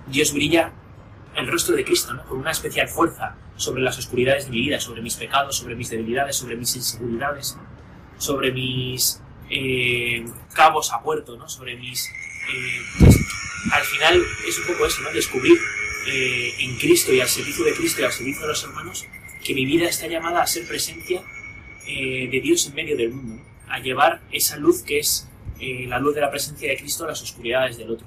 Dios 0.06 0.32
brilla 0.32 0.72
el 1.36 1.48
rostro 1.48 1.74
de 1.76 1.84
Cristo, 1.84 2.14
con 2.28 2.38
una 2.38 2.50
especial 2.50 2.88
fuerza 2.88 3.36
sobre 3.56 3.82
las 3.82 3.98
oscuridades 3.98 4.46
de 4.46 4.52
mi 4.52 4.60
vida, 4.62 4.80
sobre 4.80 5.02
mis 5.02 5.16
pecados, 5.16 5.56
sobre 5.56 5.74
mis 5.74 5.90
debilidades, 5.90 6.36
sobre 6.36 6.56
mis 6.56 6.74
inseguridades, 6.76 7.56
sobre 8.18 8.52
mis 8.52 9.20
eh, 9.50 10.24
cabos 10.54 10.92
a 10.92 11.02
puerto, 11.02 11.36
¿no? 11.36 11.48
sobre 11.48 11.76
mis... 11.76 12.06
Eh, 12.06 12.80
pues, 12.98 13.18
al 13.72 13.82
final 13.82 14.22
es 14.46 14.58
un 14.58 14.66
poco 14.66 14.86
eso, 14.86 15.02
¿no? 15.02 15.10
descubrir 15.12 15.58
eh, 16.06 16.52
en 16.60 16.76
Cristo 16.76 17.12
y 17.12 17.20
al 17.20 17.28
servicio 17.28 17.64
de 17.64 17.74
Cristo 17.74 18.02
y 18.02 18.04
al 18.04 18.12
servicio 18.12 18.42
de 18.42 18.48
los 18.48 18.62
hermanos 18.62 19.06
que 19.42 19.54
mi 19.54 19.64
vida 19.64 19.88
está 19.88 20.06
llamada 20.06 20.42
a 20.42 20.46
ser 20.46 20.66
presencia 20.66 21.22
de 21.86 22.40
Dios 22.42 22.66
en 22.66 22.74
medio 22.74 22.96
del 22.96 23.10
mundo, 23.10 23.44
a 23.68 23.78
llevar 23.78 24.22
esa 24.32 24.56
luz 24.56 24.82
que 24.82 25.00
es 25.00 25.28
la 25.60 25.98
luz 25.98 26.14
de 26.14 26.22
la 26.22 26.30
presencia 26.30 26.70
de 26.70 26.78
Cristo 26.78 27.04
a 27.04 27.08
las 27.08 27.20
oscuridades 27.20 27.76
del 27.76 27.90
otro. 27.90 28.06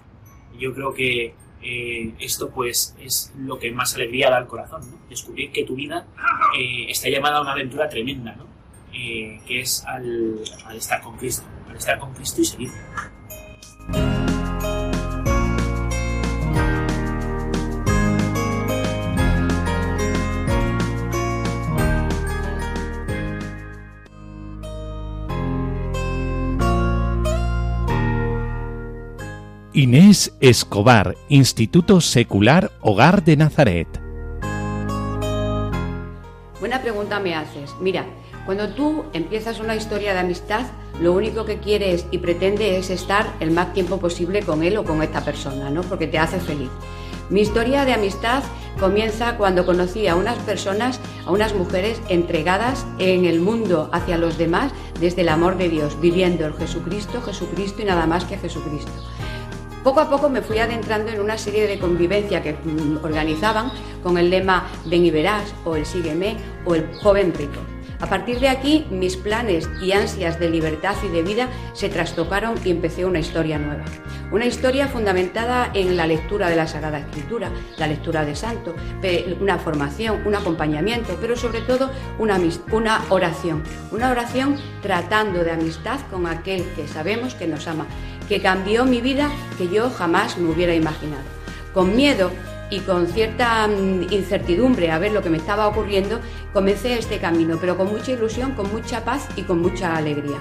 Yo 0.57 0.73
creo 0.73 0.95
que 0.95 1.35
eh, 1.61 2.13
esto 2.19 2.49
pues 2.49 2.95
es 2.99 3.33
lo 3.37 3.57
que 3.57 3.71
más 3.71 3.95
alegría 3.95 4.29
da 4.29 4.37
al 4.37 4.47
corazón, 4.47 4.81
descubrir 5.09 5.51
que 5.51 5.63
tu 5.63 5.75
vida 5.75 6.05
eh, 6.57 6.85
está 6.89 7.09
llamada 7.09 7.37
a 7.37 7.41
una 7.41 7.51
aventura 7.51 7.89
tremenda, 7.89 8.35
¿no? 8.35 8.45
Eh, 8.93 9.41
que 9.45 9.61
es 9.61 9.83
al, 9.85 10.39
estar 10.75 11.01
con 11.01 11.17
Cristo, 11.17 11.43
al 11.69 11.75
estar 11.75 11.99
con 11.99 12.13
Cristo 12.13 12.41
y 12.41 12.45
seguir. 12.45 12.71
Inés 29.77 30.33
Escobar, 30.39 31.15
Instituto 31.29 32.01
Secular 32.01 32.71
Hogar 32.81 33.23
de 33.23 33.37
Nazaret. 33.37 33.87
Buena 36.59 36.81
pregunta 36.81 37.19
me 37.19 37.35
haces. 37.35 37.75
Mira, 37.79 38.07
cuando 38.47 38.69
tú 38.69 39.03
empiezas 39.13 39.59
una 39.59 39.75
historia 39.75 40.13
de 40.13 40.19
amistad, 40.21 40.65
lo 40.99 41.13
único 41.13 41.45
que 41.45 41.59
quieres 41.59 42.07
y 42.09 42.17
pretende 42.17 42.79
es 42.79 42.89
estar 42.89 43.31
el 43.39 43.51
más 43.51 43.71
tiempo 43.73 43.99
posible 43.99 44.41
con 44.41 44.63
él 44.63 44.77
o 44.77 44.83
con 44.83 45.03
esta 45.03 45.23
persona, 45.23 45.69
¿no? 45.69 45.83
Porque 45.83 46.07
te 46.07 46.17
hace 46.17 46.39
feliz. 46.39 46.71
Mi 47.29 47.41
historia 47.41 47.85
de 47.85 47.93
amistad 47.93 48.41
comienza 48.79 49.37
cuando 49.37 49.63
conocí 49.63 50.07
a 50.07 50.15
unas 50.15 50.39
personas, 50.39 50.99
a 51.23 51.29
unas 51.29 51.53
mujeres 51.53 52.01
entregadas 52.09 52.87
en 52.97 53.25
el 53.25 53.41
mundo 53.41 53.91
hacia 53.93 54.17
los 54.17 54.39
demás 54.39 54.71
desde 54.99 55.21
el 55.21 55.29
amor 55.29 55.55
de 55.55 55.69
Dios, 55.69 56.01
viviendo 56.01 56.47
el 56.47 56.55
Jesucristo, 56.55 57.21
Jesucristo 57.21 57.83
y 57.83 57.85
nada 57.85 58.07
más 58.07 58.25
que 58.25 58.39
Jesucristo. 58.39 58.91
Poco 59.87 60.01
a 60.01 60.09
poco 60.09 60.27
me 60.27 60.41
fui 60.41 60.59
adentrando 60.59 61.13
en 61.13 61.21
una 61.21 61.37
serie 61.37 61.65
de 61.65 61.79
convivencia 61.79 62.43
que 62.43 62.51
mm, 62.51 63.05
organizaban 63.05 63.71
con 64.03 64.17
el 64.17 64.29
lema 64.29 64.67
Ven 64.83 65.05
y 65.05 65.11
verás, 65.11 65.55
o 65.63 65.77
el 65.77 65.85
Sígueme, 65.85 66.35
o 66.65 66.75
el 66.75 66.93
Joven 66.95 67.33
Rico. 67.33 67.61
A 68.01 68.07
partir 68.07 68.41
de 68.41 68.49
aquí, 68.49 68.85
mis 68.91 69.15
planes 69.15 69.69
y 69.81 69.93
ansias 69.93 70.41
de 70.41 70.49
libertad 70.49 70.95
y 71.05 71.07
de 71.07 71.23
vida 71.23 71.47
se 71.71 71.87
trastocaron 71.87 72.55
y 72.65 72.71
empecé 72.71 73.05
una 73.05 73.19
historia 73.19 73.57
nueva. 73.59 73.85
Una 74.29 74.45
historia 74.45 74.89
fundamentada 74.89 75.71
en 75.73 75.95
la 75.95 76.05
lectura 76.05 76.49
de 76.49 76.57
la 76.57 76.67
Sagrada 76.67 76.99
Escritura, 76.99 77.49
la 77.77 77.87
lectura 77.87 78.25
de 78.25 78.35
santo, 78.35 78.75
una 79.39 79.57
formación, 79.57 80.21
un 80.25 80.35
acompañamiento, 80.35 81.17
pero 81.21 81.37
sobre 81.37 81.61
todo 81.61 81.89
una, 82.19 82.37
una 82.73 83.05
oración. 83.07 83.63
Una 83.91 84.11
oración 84.11 84.57
tratando 84.81 85.45
de 85.45 85.51
amistad 85.51 86.01
con 86.11 86.27
aquel 86.27 86.65
que 86.75 86.89
sabemos 86.89 87.35
que 87.35 87.47
nos 87.47 87.67
ama 87.67 87.87
que 88.27 88.41
cambió 88.41 88.85
mi 88.85 89.01
vida 89.01 89.29
que 89.57 89.69
yo 89.69 89.89
jamás 89.89 90.37
me 90.37 90.49
hubiera 90.49 90.73
imaginado. 90.73 91.23
Con 91.73 91.95
miedo 91.95 92.31
y 92.69 92.79
con 92.79 93.07
cierta 93.07 93.67
mm, 93.67 94.11
incertidumbre 94.11 94.91
a 94.91 94.99
ver 94.99 95.11
lo 95.11 95.21
que 95.21 95.29
me 95.29 95.37
estaba 95.37 95.67
ocurriendo, 95.67 96.19
comencé 96.53 96.97
este 96.97 97.19
camino, 97.19 97.57
pero 97.59 97.77
con 97.77 97.87
mucha 97.87 98.11
ilusión, 98.11 98.53
con 98.53 98.71
mucha 98.71 99.05
paz 99.05 99.27
y 99.35 99.43
con 99.43 99.61
mucha 99.61 99.95
alegría. 99.95 100.37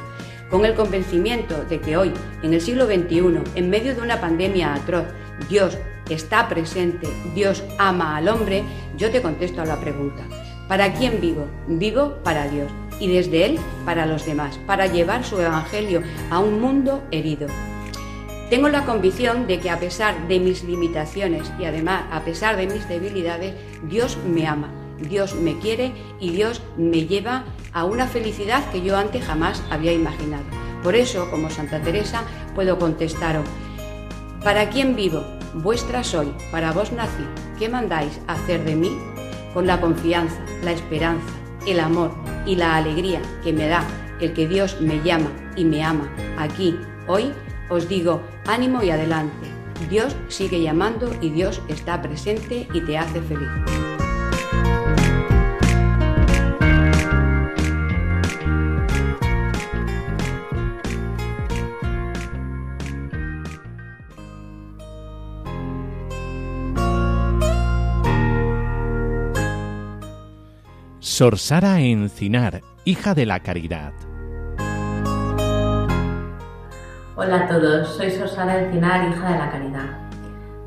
Con 0.50 0.64
el 0.64 0.74
convencimiento 0.74 1.64
de 1.64 1.80
que 1.80 1.96
hoy, 1.96 2.12
en 2.42 2.54
el 2.54 2.60
siglo 2.60 2.86
XXI, 2.86 3.40
en 3.54 3.70
medio 3.70 3.94
de 3.94 4.00
una 4.00 4.20
pandemia 4.20 4.74
atroz, 4.74 5.06
Dios 5.48 5.76
está 6.08 6.48
presente, 6.48 7.08
Dios 7.34 7.64
ama 7.78 8.16
al 8.16 8.28
hombre, 8.28 8.62
yo 8.96 9.10
te 9.10 9.22
contesto 9.22 9.60
a 9.60 9.66
la 9.66 9.80
pregunta. 9.80 10.22
¿Para 10.68 10.94
quién 10.94 11.20
vivo? 11.20 11.46
Vivo 11.68 12.18
para 12.24 12.48
Dios 12.48 12.70
y 12.98 13.08
desde 13.08 13.44
Él 13.44 13.58
para 13.84 14.06
los 14.06 14.24
demás, 14.24 14.58
para 14.66 14.86
llevar 14.86 15.24
su 15.24 15.40
Evangelio 15.40 16.02
a 16.30 16.38
un 16.38 16.60
mundo 16.60 17.02
herido. 17.10 17.46
Tengo 18.50 18.68
la 18.68 18.84
convicción 18.84 19.48
de 19.48 19.58
que 19.58 19.70
a 19.70 19.80
pesar 19.80 20.28
de 20.28 20.38
mis 20.38 20.62
limitaciones 20.62 21.50
y 21.58 21.64
además 21.64 22.04
a 22.12 22.20
pesar 22.20 22.56
de 22.56 22.68
mis 22.68 22.88
debilidades, 22.88 23.54
Dios 23.88 24.16
me 24.24 24.46
ama, 24.46 24.70
Dios 25.00 25.34
me 25.34 25.58
quiere 25.58 25.92
y 26.20 26.30
Dios 26.30 26.62
me 26.76 27.06
lleva 27.06 27.44
a 27.72 27.84
una 27.84 28.06
felicidad 28.06 28.64
que 28.70 28.82
yo 28.82 28.96
antes 28.96 29.24
jamás 29.24 29.64
había 29.68 29.92
imaginado. 29.92 30.44
Por 30.84 30.94
eso, 30.94 31.28
como 31.28 31.50
Santa 31.50 31.82
Teresa, 31.82 32.22
puedo 32.54 32.78
contestaros, 32.78 33.44
¿para 34.44 34.70
quién 34.70 34.94
vivo? 34.94 35.24
Vuestra 35.54 36.04
soy, 36.04 36.32
para 36.52 36.70
vos 36.70 36.92
nací. 36.92 37.24
¿Qué 37.58 37.68
mandáis 37.68 38.20
hacer 38.28 38.62
de 38.64 38.76
mí? 38.76 38.96
Con 39.54 39.66
la 39.66 39.80
confianza, 39.80 40.40
la 40.62 40.70
esperanza, 40.70 41.34
el 41.66 41.80
amor 41.80 42.12
y 42.46 42.54
la 42.54 42.76
alegría 42.76 43.20
que 43.42 43.52
me 43.52 43.66
da 43.66 43.82
el 44.20 44.34
que 44.34 44.46
Dios 44.46 44.80
me 44.80 45.02
llama 45.02 45.32
y 45.56 45.64
me 45.64 45.82
ama 45.82 46.08
aquí, 46.38 46.78
hoy, 47.08 47.32
os 47.68 47.88
digo, 47.88 48.22
ánimo 48.46 48.82
y 48.82 48.90
adelante. 48.90 49.48
Dios 49.90 50.16
sigue 50.28 50.62
llamando 50.62 51.14
y 51.20 51.30
Dios 51.30 51.60
está 51.68 52.00
presente 52.00 52.66
y 52.72 52.80
te 52.80 52.98
hace 52.98 53.20
feliz. 53.20 53.48
Sor 71.16 71.38
Sara 71.38 71.80
Encinar, 71.80 72.60
hija 72.84 73.14
de 73.14 73.24
la 73.24 73.40
Caridad. 73.40 73.94
Hola 77.18 77.36
a 77.36 77.48
todos, 77.48 77.96
soy 77.96 78.10
Sosara 78.10 78.62
Encinar, 78.62 79.08
hija 79.08 79.32
de 79.32 79.38
la 79.38 79.50
Caridad. 79.50 79.86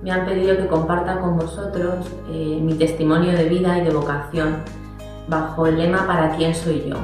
Me 0.02 0.12
han 0.12 0.26
pedido 0.26 0.58
que 0.58 0.66
comparta 0.66 1.20
con 1.20 1.38
vosotros 1.38 2.08
eh, 2.32 2.58
mi 2.60 2.74
testimonio 2.74 3.34
de 3.34 3.44
vida 3.44 3.78
y 3.78 3.84
de 3.84 3.92
vocación 3.92 4.64
bajo 5.28 5.68
el 5.68 5.78
lema 5.78 6.08
¿Para 6.08 6.36
quién 6.36 6.56
soy 6.56 6.90
yo? 6.90 6.96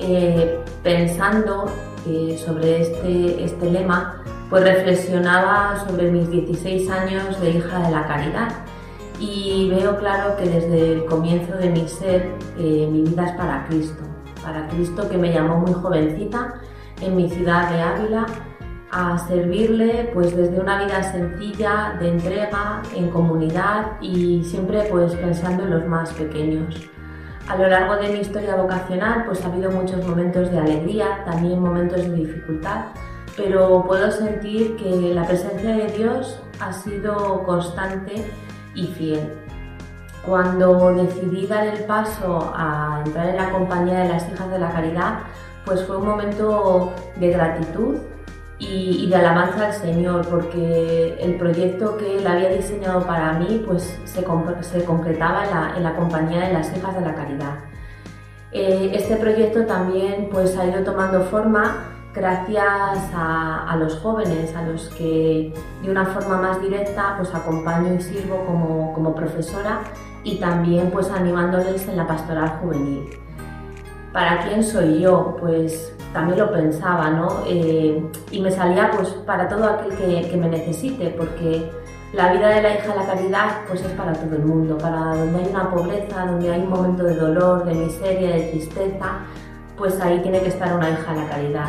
Eh, 0.00 0.58
pensando 0.82 1.66
eh, 2.08 2.36
sobre 2.36 2.80
este, 2.80 3.44
este 3.44 3.70
lema, 3.70 4.24
pues 4.50 4.64
reflexionaba 4.64 5.84
sobre 5.86 6.10
mis 6.10 6.28
16 6.28 6.90
años 6.90 7.40
de 7.40 7.50
hija 7.50 7.78
de 7.78 7.92
la 7.92 8.08
Caridad 8.08 8.48
y 9.20 9.70
veo 9.70 9.98
claro 9.98 10.36
que 10.36 10.48
desde 10.48 10.94
el 10.94 11.04
comienzo 11.04 11.56
de 11.58 11.70
mi 11.70 11.86
ser 11.86 12.32
mi 12.56 13.02
vida 13.02 13.26
es 13.26 13.32
para 13.36 13.66
Cristo, 13.68 14.02
para 14.42 14.66
Cristo 14.66 15.08
que 15.08 15.16
me 15.16 15.32
llamó 15.32 15.58
muy 15.58 15.74
jovencita 15.74 16.54
en 17.00 17.14
mi 17.14 17.30
ciudad 17.30 17.70
de 17.70 17.80
Ávila 17.80 18.26
a 18.90 19.18
servirle 19.18 20.10
pues 20.14 20.34
desde 20.36 20.60
una 20.60 20.84
vida 20.84 21.02
sencilla, 21.02 21.96
de 22.00 22.08
entrega, 22.08 22.82
en 22.94 23.10
comunidad 23.10 24.00
y 24.00 24.42
siempre 24.44 24.84
pues 24.90 25.14
pensando 25.14 25.64
en 25.64 25.70
los 25.70 25.86
más 25.86 26.12
pequeños. 26.14 26.74
A 27.48 27.56
lo 27.56 27.68
largo 27.68 27.96
de 27.96 28.08
mi 28.10 28.20
historia 28.20 28.56
vocacional 28.56 29.24
pues 29.26 29.44
ha 29.44 29.48
habido 29.48 29.70
muchos 29.70 30.06
momentos 30.06 30.50
de 30.50 30.58
alegría, 30.58 31.24
también 31.24 31.60
momentos 31.60 32.02
de 32.02 32.12
dificultad, 32.12 32.86
pero 33.36 33.84
puedo 33.86 34.10
sentir 34.10 34.76
que 34.76 35.14
la 35.14 35.26
presencia 35.26 35.76
de 35.76 35.86
Dios 35.92 36.40
ha 36.60 36.72
sido 36.72 37.42
constante 37.44 38.30
y 38.74 38.86
fiel. 38.86 39.32
Cuando 40.26 40.92
decidí 40.94 41.46
dar 41.46 41.66
el 41.66 41.84
paso 41.84 42.52
a 42.54 43.02
entrar 43.04 43.28
en 43.28 43.36
la 43.36 43.50
compañía 43.50 44.00
de 44.00 44.08
las 44.08 44.28
hijas 44.30 44.50
de 44.50 44.58
la 44.58 44.70
caridad, 44.70 45.20
pues 45.64 45.84
fue 45.84 45.96
un 45.96 46.06
momento 46.06 46.92
de 47.16 47.30
gratitud 47.30 47.96
y, 48.58 49.08
de 49.08 49.14
alabanza 49.14 49.66
al 49.66 49.72
Señor, 49.72 50.26
porque 50.28 51.16
el 51.20 51.36
proyecto 51.36 51.96
que 51.96 52.18
Él 52.18 52.26
había 52.26 52.48
diseñado 52.48 53.06
para 53.06 53.34
mí 53.34 53.62
pues, 53.64 53.98
se, 54.04 54.24
se 54.62 54.84
concretaba 54.84 55.44
en 55.44 55.50
la, 55.50 55.76
en 55.76 55.82
la, 55.84 55.94
compañía 55.94 56.48
de 56.48 56.52
las 56.52 56.76
hijas 56.76 56.94
de 56.94 57.00
la 57.02 57.14
caridad. 57.14 57.54
Eh, 58.50 58.90
este 58.94 59.16
proyecto 59.16 59.64
también 59.66 60.28
pues, 60.30 60.56
ha 60.56 60.66
ido 60.66 60.82
tomando 60.82 61.22
forma 61.24 61.84
gracias 62.12 62.98
a, 63.14 63.70
a, 63.70 63.76
los 63.76 63.96
jóvenes, 63.98 64.54
a 64.56 64.62
los 64.62 64.88
que 64.88 65.54
de 65.82 65.90
una 65.90 66.06
forma 66.06 66.38
más 66.38 66.60
directa 66.60 67.14
pues, 67.16 67.32
acompaño 67.32 67.94
y 67.94 68.02
sirvo 68.02 68.44
como, 68.44 68.92
como 68.92 69.14
profesora 69.14 69.82
y 70.24 70.40
también 70.40 70.90
pues, 70.90 71.10
animándoles 71.10 71.86
en 71.86 71.96
la 71.96 72.08
pastoral 72.08 72.58
juvenil. 72.60 73.08
¿Para 74.12 74.40
quién 74.42 74.64
soy 74.64 75.00
yo? 75.00 75.36
Pues 75.38 75.92
también 76.12 76.38
lo 76.38 76.50
pensaba, 76.52 77.10
¿no? 77.10 77.28
Eh, 77.46 78.02
y 78.30 78.40
me 78.40 78.50
salía 78.50 78.90
pues 78.90 79.08
para 79.26 79.48
todo 79.48 79.64
aquel 79.64 79.92
que, 79.96 80.36
me 80.36 80.48
necesite, 80.48 81.10
porque 81.10 81.70
la 82.12 82.32
vida 82.32 82.48
de 82.48 82.62
la 82.62 82.74
hija 82.74 82.88
de 82.88 82.96
la 82.96 83.06
caridad 83.06 83.48
pues 83.68 83.82
es 83.82 83.92
para 83.92 84.12
todo 84.12 84.36
el 84.36 84.42
mundo, 84.42 84.78
para 84.78 85.14
donde 85.14 85.38
hay 85.40 85.48
una 85.50 85.70
pobreza, 85.70 86.26
donde 86.26 86.50
hay 86.50 86.60
un 86.60 86.70
momento 86.70 87.04
de 87.04 87.14
dolor, 87.14 87.64
de 87.64 87.74
miseria, 87.74 88.36
de 88.36 88.42
tristeza, 88.50 89.18
pues 89.76 90.00
ahí 90.00 90.20
tiene 90.22 90.40
que 90.40 90.48
estar 90.48 90.74
una 90.74 90.90
hija 90.90 91.12
de 91.12 91.20
la 91.20 91.28
caridad. 91.28 91.68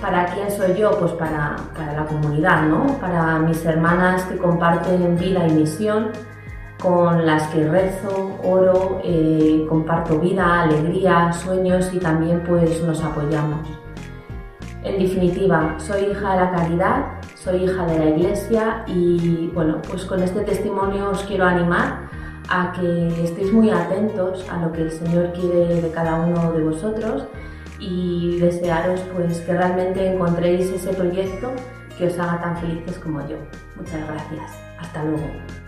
¿Para 0.00 0.26
quién 0.26 0.48
soy 0.50 0.74
yo? 0.74 0.96
Pues 0.98 1.10
para, 1.12 1.56
para 1.76 1.92
la 1.92 2.06
comunidad, 2.06 2.62
¿no? 2.62 2.86
Para 3.00 3.38
mis 3.40 3.64
hermanas 3.64 4.22
que 4.26 4.36
comparten 4.36 5.16
vida 5.16 5.44
y 5.48 5.52
misión, 5.52 6.12
con 6.80 7.26
las 7.26 7.48
que 7.48 7.68
rezo, 7.68 8.38
oro, 8.44 9.00
eh, 9.04 9.66
comparto 9.68 10.18
vida, 10.18 10.62
alegría, 10.62 11.32
sueños 11.32 11.90
y 11.92 11.98
también 11.98 12.42
pues 12.46 12.82
nos 12.82 13.02
apoyamos. 13.02 13.66
En 14.84 14.98
definitiva, 14.98 15.74
soy 15.78 16.02
hija 16.04 16.32
de 16.32 16.36
la 16.36 16.50
caridad, 16.52 17.06
soy 17.34 17.64
hija 17.64 17.84
de 17.84 17.98
la 17.98 18.10
iglesia 18.10 18.84
y 18.86 19.50
bueno, 19.54 19.82
pues 19.88 20.04
con 20.04 20.22
este 20.22 20.40
testimonio 20.42 21.10
os 21.10 21.24
quiero 21.24 21.44
animar 21.44 22.08
a 22.48 22.72
que 22.72 23.24
estéis 23.24 23.52
muy 23.52 23.70
atentos 23.70 24.48
a 24.48 24.58
lo 24.58 24.72
que 24.72 24.82
el 24.82 24.90
Señor 24.90 25.32
quiere 25.32 25.82
de 25.82 25.90
cada 25.90 26.14
uno 26.20 26.52
de 26.52 26.62
vosotros 26.62 27.26
y 27.78 28.38
desearos 28.38 29.00
pues 29.14 29.40
que 29.40 29.52
realmente 29.52 30.14
encontréis 30.14 30.70
ese 30.70 30.92
proyecto 30.94 31.50
que 31.98 32.06
os 32.06 32.18
haga 32.18 32.40
tan 32.40 32.56
felices 32.58 32.98
como 33.00 33.20
yo. 33.28 33.36
Muchas 33.76 34.06
gracias. 34.06 34.52
Hasta 34.78 35.04
luego. 35.04 35.67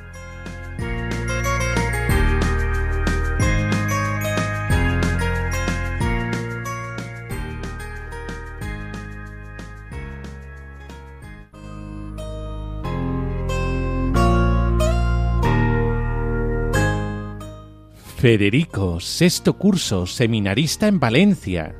Federico, 18.20 19.00
sexto 19.00 19.54
curso, 19.54 20.06
seminarista 20.06 20.86
en 20.88 21.00
Valencia. 21.00 21.74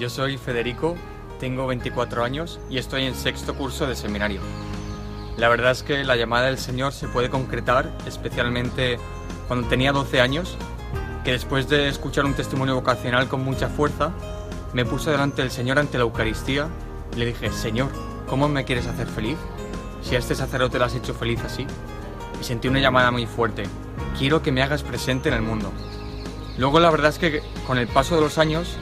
Yo 0.00 0.10
soy 0.10 0.36
Federico, 0.36 0.96
tengo 1.38 1.68
24 1.68 2.24
años 2.24 2.58
y 2.68 2.78
estoy 2.78 3.04
en 3.04 3.14
sexto 3.14 3.54
curso 3.54 3.86
de 3.86 3.94
seminario. 3.94 4.40
La 5.36 5.48
verdad 5.48 5.70
es 5.70 5.84
que 5.84 6.02
la 6.02 6.16
llamada 6.16 6.46
del 6.46 6.58
Señor 6.58 6.92
se 6.92 7.06
puede 7.06 7.30
concretar, 7.30 7.96
especialmente 8.04 8.98
cuando 9.46 9.68
tenía 9.68 9.92
12 9.92 10.20
años, 10.20 10.58
que 11.22 11.30
después 11.30 11.68
de 11.68 11.86
escuchar 11.86 12.24
un 12.24 12.34
testimonio 12.34 12.74
vocacional 12.74 13.28
con 13.28 13.44
mucha 13.44 13.68
fuerza, 13.68 14.10
me 14.72 14.84
puse 14.84 15.12
delante 15.12 15.42
del 15.42 15.52
Señor 15.52 15.78
ante 15.78 15.98
la 15.98 16.02
Eucaristía 16.02 16.66
y 17.14 17.20
le 17.20 17.26
dije, 17.26 17.48
Señor, 17.52 17.90
¿cómo 18.26 18.48
me 18.48 18.64
quieres 18.64 18.88
hacer 18.88 19.06
feliz? 19.06 19.38
Si 20.02 20.16
a 20.16 20.18
este 20.18 20.34
sacerdote 20.34 20.80
lo 20.80 20.86
has 20.86 20.96
hecho 20.96 21.14
feliz 21.14 21.38
así 21.44 21.64
sentí 22.42 22.68
una 22.68 22.80
llamada 22.80 23.10
muy 23.10 23.26
fuerte. 23.26 23.64
Quiero 24.18 24.42
que 24.42 24.52
me 24.52 24.62
hagas 24.62 24.82
presente 24.82 25.28
en 25.28 25.34
el 25.34 25.42
mundo. 25.42 25.72
Luego 26.58 26.80
la 26.80 26.90
verdad 26.90 27.10
es 27.10 27.18
que 27.18 27.42
con 27.66 27.78
el 27.78 27.88
paso 27.88 28.14
de 28.14 28.20
los 28.20 28.38
años 28.38 28.76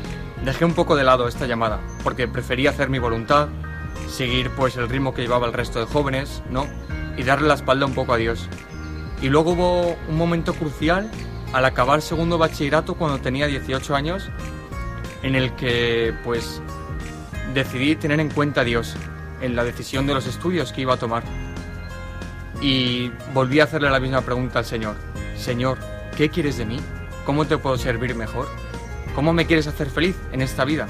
dejé 0.44 0.64
un 0.64 0.74
poco 0.74 0.96
de 0.96 1.04
lado 1.04 1.28
esta 1.28 1.46
llamada, 1.46 1.80
porque 2.02 2.28
prefería 2.28 2.70
hacer 2.70 2.88
mi 2.88 2.98
voluntad, 2.98 3.48
seguir 4.08 4.50
pues 4.50 4.76
el 4.76 4.88
ritmo 4.88 5.14
que 5.14 5.22
llevaba 5.22 5.46
el 5.46 5.52
resto 5.52 5.78
de 5.78 5.86
jóvenes, 5.86 6.42
¿no? 6.50 6.66
Y 7.16 7.22
darle 7.22 7.48
la 7.48 7.54
espalda 7.54 7.86
un 7.86 7.94
poco 7.94 8.14
a 8.14 8.16
Dios. 8.16 8.48
Y 9.22 9.28
luego 9.28 9.52
hubo 9.52 9.96
un 10.08 10.16
momento 10.16 10.54
crucial 10.54 11.10
al 11.52 11.64
acabar 11.64 12.00
segundo 12.02 12.38
bachillerato 12.38 12.94
cuando 12.94 13.20
tenía 13.20 13.46
18 13.46 13.94
años, 13.94 14.30
en 15.22 15.34
el 15.34 15.54
que 15.56 16.14
pues 16.24 16.62
decidí 17.54 17.96
tener 17.96 18.20
en 18.20 18.30
cuenta 18.30 18.62
a 18.62 18.64
Dios 18.64 18.96
en 19.40 19.56
la 19.56 19.64
decisión 19.64 20.06
de 20.06 20.14
los 20.14 20.26
estudios 20.26 20.72
que 20.72 20.82
iba 20.82 20.94
a 20.94 20.98
tomar. 20.98 21.22
Y 22.60 23.10
volví 23.32 23.60
a 23.60 23.64
hacerle 23.64 23.90
la 23.90 24.00
misma 24.00 24.20
pregunta 24.20 24.58
al 24.58 24.64
Señor. 24.64 24.96
Señor, 25.36 25.78
¿qué 26.16 26.28
quieres 26.28 26.58
de 26.58 26.66
mí? 26.66 26.78
¿Cómo 27.24 27.46
te 27.46 27.56
puedo 27.56 27.78
servir 27.78 28.14
mejor? 28.14 28.48
¿Cómo 29.14 29.32
me 29.32 29.46
quieres 29.46 29.66
hacer 29.66 29.88
feliz 29.88 30.16
en 30.32 30.42
esta 30.42 30.64
vida? 30.64 30.86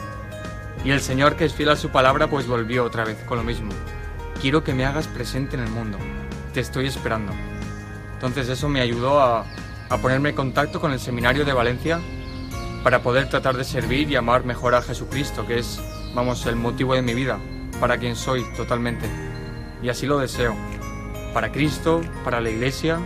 Y 0.85 0.91
el 0.91 1.01
Señor, 1.01 1.37
que 1.37 1.45
es 1.45 1.55
fiel 1.55 1.69
a 1.69 1.77
su 1.77 1.91
palabra, 1.91 2.29
pues 2.29 2.47
volvió 2.47 2.85
otra 2.85 3.05
vez 3.05 3.19
con 3.25 3.39
lo 3.39 3.45
mismo. 3.45 3.71
Quiero 4.41 4.65
que 4.65 4.75
me 4.75 4.85
hagas 4.85 5.07
presente 5.07 5.57
en 5.57 5.63
el 5.63 5.71
mundo. 5.71 5.99
Te 6.53 6.61
estoy 6.61 6.87
esperando. 6.87 7.33
Entonces 8.15 8.49
eso 8.49 8.69
me 8.69 8.81
ayudó 8.81 9.21
a, 9.21 9.47
ponerme 10.03 10.31
en 10.31 10.35
contacto 10.35 10.81
con 10.81 10.93
el 10.93 10.99
seminario 10.99 11.45
de 11.45 11.53
Valencia 11.53 12.01
para 12.83 13.03
poder 13.03 13.29
tratar 13.29 13.57
de 13.57 13.65
servir 13.65 14.11
y 14.11 14.17
amar 14.17 14.45
mejor 14.45 14.75
a 14.75 14.83
Jesucristo, 14.83 15.47
que 15.47 15.59
es, 15.59 15.81
vamos, 16.15 16.47
el 16.47 16.57
motivo 16.57 16.95
de 16.95 17.03
mi 17.03 17.15
vida, 17.15 17.39
para 17.79 17.99
quien 17.99 18.17
soy 18.17 18.45
totalmente. 18.57 19.07
Y 19.83 19.89
así 19.89 20.07
lo 20.07 20.19
deseo 20.19 20.57
para 21.33 21.53
Cristo, 21.53 22.01
para 22.25 22.41
la 22.41 22.51
Iglesia, 22.51 22.99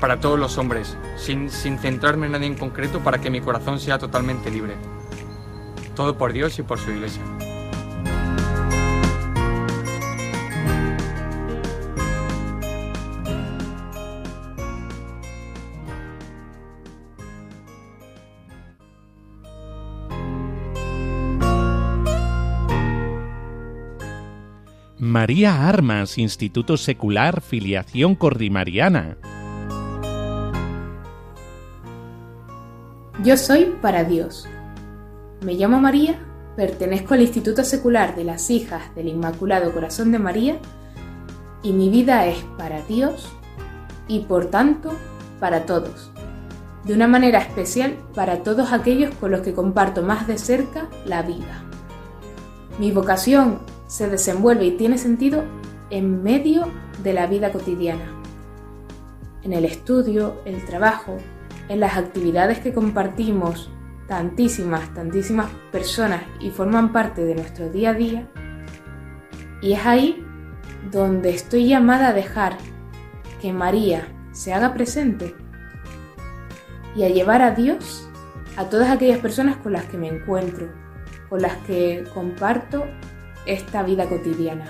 para 0.00 0.20
todos 0.20 0.38
los 0.38 0.58
hombres, 0.58 0.96
sin, 1.16 1.50
sin 1.50 1.78
centrarme 1.78 2.26
en 2.26 2.32
nadie 2.32 2.46
en 2.46 2.54
concreto 2.54 3.00
para 3.00 3.18
que 3.18 3.30
mi 3.30 3.40
corazón 3.40 3.80
sea 3.80 3.98
totalmente 3.98 4.50
libre. 4.50 4.74
Todo 5.94 6.16
por 6.16 6.32
Dios 6.32 6.58
y 6.58 6.62
por 6.62 6.78
su 6.78 6.90
Iglesia. 6.90 7.22
María 25.00 25.68
Armas, 25.68 26.18
Instituto 26.18 26.76
Secular 26.76 27.40
Filiación 27.40 28.16
Cordimariana. 28.16 29.16
Yo 33.22 33.36
soy 33.36 33.76
para 33.80 34.02
Dios. 34.02 34.48
Me 35.44 35.54
llamo 35.54 35.78
María, 35.78 36.18
pertenezco 36.56 37.14
al 37.14 37.22
Instituto 37.22 37.62
Secular 37.62 38.16
de 38.16 38.24
las 38.24 38.50
Hijas 38.50 38.92
del 38.96 39.06
Inmaculado 39.06 39.72
Corazón 39.72 40.10
de 40.10 40.18
María 40.18 40.58
y 41.62 41.72
mi 41.72 41.90
vida 41.90 42.26
es 42.26 42.38
para 42.56 42.82
Dios 42.82 43.28
y 44.08 44.20
por 44.20 44.46
tanto 44.46 44.90
para 45.38 45.64
todos. 45.64 46.10
De 46.82 46.92
una 46.92 47.06
manera 47.06 47.38
especial 47.38 47.94
para 48.16 48.42
todos 48.42 48.72
aquellos 48.72 49.14
con 49.14 49.30
los 49.30 49.42
que 49.42 49.52
comparto 49.52 50.02
más 50.02 50.26
de 50.26 50.38
cerca 50.38 50.88
la 51.06 51.22
vida. 51.22 51.62
Mi 52.80 52.90
vocación 52.90 53.60
se 53.88 54.08
desenvuelve 54.08 54.66
y 54.66 54.76
tiene 54.76 54.98
sentido 54.98 55.44
en 55.90 56.22
medio 56.22 56.70
de 57.02 57.14
la 57.14 57.26
vida 57.26 57.50
cotidiana, 57.50 58.12
en 59.42 59.52
el 59.52 59.64
estudio, 59.64 60.40
el 60.44 60.64
trabajo, 60.64 61.16
en 61.68 61.80
las 61.80 61.96
actividades 61.96 62.60
que 62.60 62.72
compartimos 62.72 63.70
tantísimas, 64.06 64.92
tantísimas 64.94 65.50
personas 65.72 66.22
y 66.40 66.50
forman 66.50 66.92
parte 66.92 67.24
de 67.24 67.34
nuestro 67.34 67.70
día 67.70 67.90
a 67.90 67.94
día. 67.94 68.28
Y 69.60 69.72
es 69.72 69.84
ahí 69.86 70.24
donde 70.90 71.30
estoy 71.30 71.66
llamada 71.66 72.08
a 72.08 72.12
dejar 72.12 72.56
que 73.40 73.52
María 73.52 74.08
se 74.32 74.52
haga 74.52 74.74
presente 74.74 75.34
y 76.94 77.04
a 77.04 77.08
llevar 77.08 77.42
a 77.42 77.52
Dios 77.52 78.08
a 78.56 78.64
todas 78.64 78.90
aquellas 78.90 79.18
personas 79.18 79.56
con 79.56 79.72
las 79.72 79.84
que 79.84 79.96
me 79.96 80.08
encuentro, 80.08 80.68
con 81.28 81.40
las 81.40 81.56
que 81.58 82.04
comparto 82.12 82.84
esta 83.48 83.82
vida 83.82 84.08
cotidiana. 84.08 84.66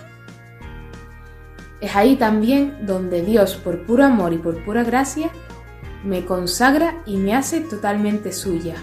Es 1.80 1.94
ahí 1.94 2.16
también 2.16 2.86
donde 2.86 3.22
Dios, 3.22 3.56
por 3.56 3.84
puro 3.84 4.04
amor 4.04 4.32
y 4.32 4.38
por 4.38 4.64
pura 4.64 4.82
gracia, 4.82 5.30
me 6.04 6.24
consagra 6.24 7.02
y 7.04 7.16
me 7.16 7.34
hace 7.34 7.60
totalmente 7.60 8.32
suya. 8.32 8.76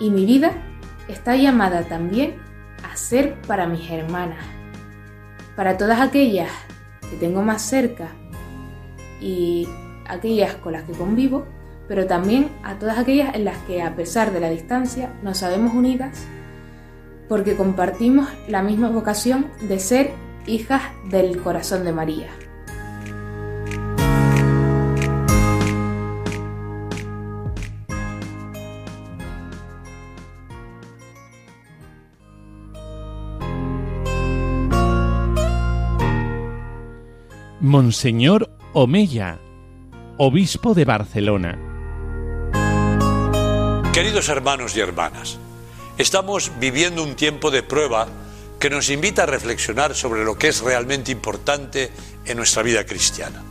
Y 0.00 0.10
mi 0.10 0.26
vida 0.26 0.52
está 1.08 1.36
llamada 1.36 1.84
también 1.84 2.36
a 2.82 2.96
ser 2.96 3.40
para 3.42 3.66
mis 3.66 3.90
hermanas, 3.90 4.44
para 5.54 5.76
todas 5.76 6.00
aquellas 6.00 6.50
que 7.08 7.16
tengo 7.16 7.42
más 7.42 7.62
cerca 7.62 8.08
y 9.20 9.68
aquellas 10.06 10.54
con 10.56 10.72
las 10.72 10.84
que 10.84 10.92
convivo, 10.92 11.46
pero 11.88 12.06
también 12.06 12.50
a 12.62 12.78
todas 12.78 12.98
aquellas 12.98 13.34
en 13.34 13.44
las 13.44 13.58
que 13.58 13.82
a 13.82 13.94
pesar 13.94 14.32
de 14.32 14.40
la 14.40 14.50
distancia 14.50 15.12
nos 15.22 15.38
sabemos 15.38 15.74
unidas 15.74 16.26
porque 17.28 17.56
compartimos 17.56 18.28
la 18.48 18.62
misma 18.62 18.90
vocación 18.90 19.46
de 19.68 19.78
ser 19.78 20.12
hijas 20.46 20.82
del 21.10 21.38
corazón 21.38 21.84
de 21.84 21.92
María. 21.92 22.28
Monseñor 37.74 38.50
Omeya, 38.74 39.38
obispo 40.18 40.74
de 40.74 40.84
Barcelona. 40.84 41.58
Queridos 43.94 44.28
hermanos 44.28 44.76
y 44.76 44.80
hermanas, 44.80 45.40
estamos 45.98 46.52
viviendo 46.58 47.02
un 47.02 47.14
tiempo 47.14 47.50
de 47.50 47.62
prueba 47.62 48.08
que 48.58 48.70
nos 48.70 48.88
invita 48.90 49.24
a 49.24 49.26
reflexionar 49.26 49.94
sobre 49.94 50.24
lo 50.24 50.38
que 50.38 50.48
es 50.48 50.60
realmente 50.60 51.12
importante 51.12 51.92
en 52.24 52.36
nuestra 52.36 52.62
vida 52.62 52.84
cristiana. 52.84 53.42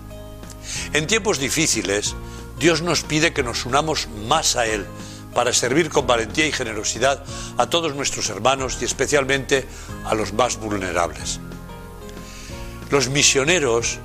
En 0.93 1.07
tiempos 1.07 1.39
difíciles, 1.39 2.15
Dios 2.59 2.81
nos 2.81 3.03
pide 3.03 3.33
que 3.33 3.43
nos 3.43 3.65
unamos 3.65 4.07
más 4.27 4.55
a 4.55 4.65
Él 4.65 4.85
para 5.33 5.53
servir 5.53 5.89
con 5.89 6.07
valentía 6.07 6.47
y 6.47 6.51
generosidad 6.51 7.23
a 7.57 7.69
todos 7.69 7.95
nuestros 7.95 8.29
hermanos 8.29 8.77
y 8.81 8.85
especialmente 8.85 9.65
a 10.05 10.15
los 10.15 10.33
más 10.33 10.57
vulnerables. 10.57 11.39
Los 12.89 13.09
misioneros 13.09 13.99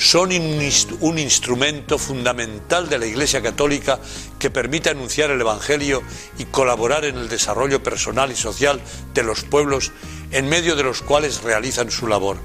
son 0.00 0.30
un 0.32 1.18
instrumento 1.18 1.98
fundamental 1.98 2.88
de 2.88 2.98
la 2.98 3.04
Iglesia 3.04 3.42
Católica 3.42 4.00
que 4.38 4.48
permite 4.48 4.88
anunciar 4.88 5.30
el 5.30 5.42
Evangelio 5.42 6.02
y 6.38 6.46
colaborar 6.46 7.04
en 7.04 7.18
el 7.18 7.28
desarrollo 7.28 7.82
personal 7.82 8.32
y 8.32 8.36
social 8.36 8.80
de 9.12 9.22
los 9.22 9.42
pueblos 9.44 9.92
en 10.30 10.48
medio 10.48 10.74
de 10.74 10.84
los 10.84 11.02
cuales 11.02 11.42
realizan 11.42 11.90
su 11.90 12.06
labor. 12.06 12.38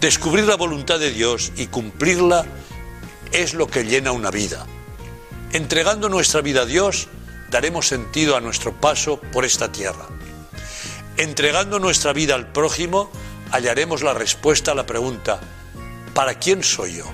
Descubrir 0.00 0.46
la 0.46 0.56
voluntad 0.56 0.98
de 0.98 1.10
Dios 1.10 1.52
y 1.54 1.66
cumplirla 1.66 2.46
es 3.30 3.52
lo 3.52 3.66
que 3.66 3.84
llena 3.84 4.12
una 4.12 4.30
vida. 4.30 4.66
Entregando 5.52 6.08
nuestra 6.08 6.40
vida 6.40 6.62
a 6.62 6.66
Dios, 6.66 7.08
daremos 7.50 7.88
sentido 7.88 8.36
a 8.36 8.40
nuestro 8.40 8.72
paso 8.72 9.20
por 9.20 9.44
esta 9.44 9.70
tierra. 9.70 10.06
Entregando 11.18 11.78
nuestra 11.78 12.14
vida 12.14 12.34
al 12.34 12.52
prójimo, 12.52 13.10
hallaremos 13.50 14.02
la 14.02 14.14
respuesta 14.14 14.72
a 14.72 14.74
la 14.74 14.86
pregunta, 14.86 15.40
¿para 16.18 16.34
quién 16.34 16.64
soy 16.64 16.96
yo? 16.96 17.04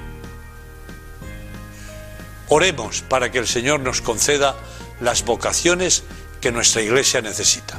Oremos 2.48 3.02
para 3.02 3.30
que 3.30 3.36
el 3.36 3.46
Señor 3.46 3.80
nos 3.80 4.00
conceda 4.00 4.56
las 4.98 5.26
vocaciones 5.26 6.04
que 6.40 6.50
nuestra 6.50 6.80
Iglesia 6.80 7.20
necesita. 7.20 7.78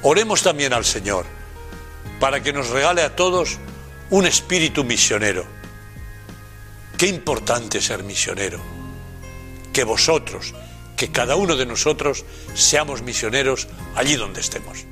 Oremos 0.00 0.42
también 0.42 0.72
al 0.72 0.86
Señor 0.86 1.26
para 2.20 2.42
que 2.42 2.54
nos 2.54 2.70
regale 2.70 3.02
a 3.02 3.16
todos 3.16 3.58
un 4.08 4.24
espíritu 4.24 4.82
misionero. 4.82 5.44
Qué 6.96 7.06
importante 7.08 7.82
ser 7.82 8.02
misionero. 8.02 8.62
Que 9.74 9.84
vosotros, 9.84 10.54
que 10.96 11.12
cada 11.12 11.36
uno 11.36 11.54
de 11.54 11.66
nosotros 11.66 12.24
seamos 12.54 13.02
misioneros 13.02 13.68
allí 13.94 14.16
donde 14.16 14.40
estemos. 14.40 14.86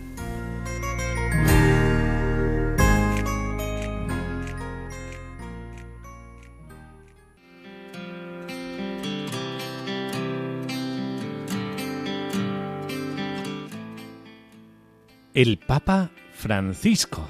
El 15.35 15.59
Papa 15.59 16.11
Francisco. 16.35 17.29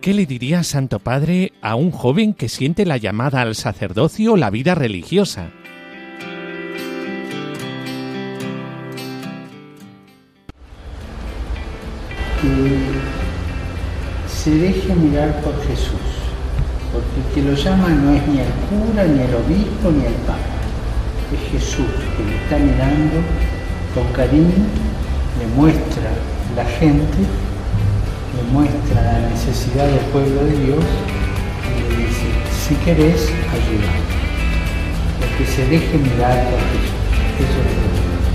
¿Qué 0.00 0.14
le 0.14 0.26
diría 0.26 0.62
Santo 0.62 1.00
Padre 1.00 1.52
a 1.60 1.74
un 1.74 1.90
joven 1.90 2.32
que 2.32 2.48
siente 2.48 2.86
la 2.86 2.96
llamada 2.96 3.42
al 3.42 3.54
sacerdocio 3.54 4.34
o 4.34 4.36
la 4.36 4.50
vida 4.50 4.74
religiosa? 4.74 5.50
Que 12.40 12.78
se 14.26 14.54
deje 14.54 14.94
mirar 14.94 15.42
por 15.42 15.60
Jesús 15.66 16.19
el 17.16 17.34
que 17.34 17.42
lo 17.42 17.54
llama 17.54 17.88
no 17.88 18.12
es 18.12 18.26
ni 18.28 18.38
el 18.38 18.52
cura, 18.68 19.04
ni 19.04 19.20
el 19.22 19.34
obispo, 19.34 19.90
ni 19.90 20.04
el 20.06 20.14
papa. 20.26 20.38
Es 21.34 21.52
Jesús 21.52 21.86
que 22.16 22.24
le 22.24 22.36
está 22.36 22.58
mirando 22.58 23.16
con 23.94 24.06
cariño, 24.12 24.66
le 25.38 25.46
muestra 25.56 26.10
la 26.54 26.64
gente, 26.64 27.18
le 28.36 28.42
muestra 28.52 29.02
la 29.02 29.28
necesidad 29.30 29.86
del 29.86 30.04
pueblo 30.12 30.44
de 30.44 30.56
Dios 30.66 30.84
y 31.66 31.92
le 31.92 32.06
dice, 32.06 32.26
si 32.68 32.74
querés, 32.76 33.28
ayudar. 33.50 34.00
Que 35.36 35.46
se 35.46 35.66
deje 35.66 35.98
mirar 35.98 36.48
por 36.50 36.60
Jesús. 36.70 37.00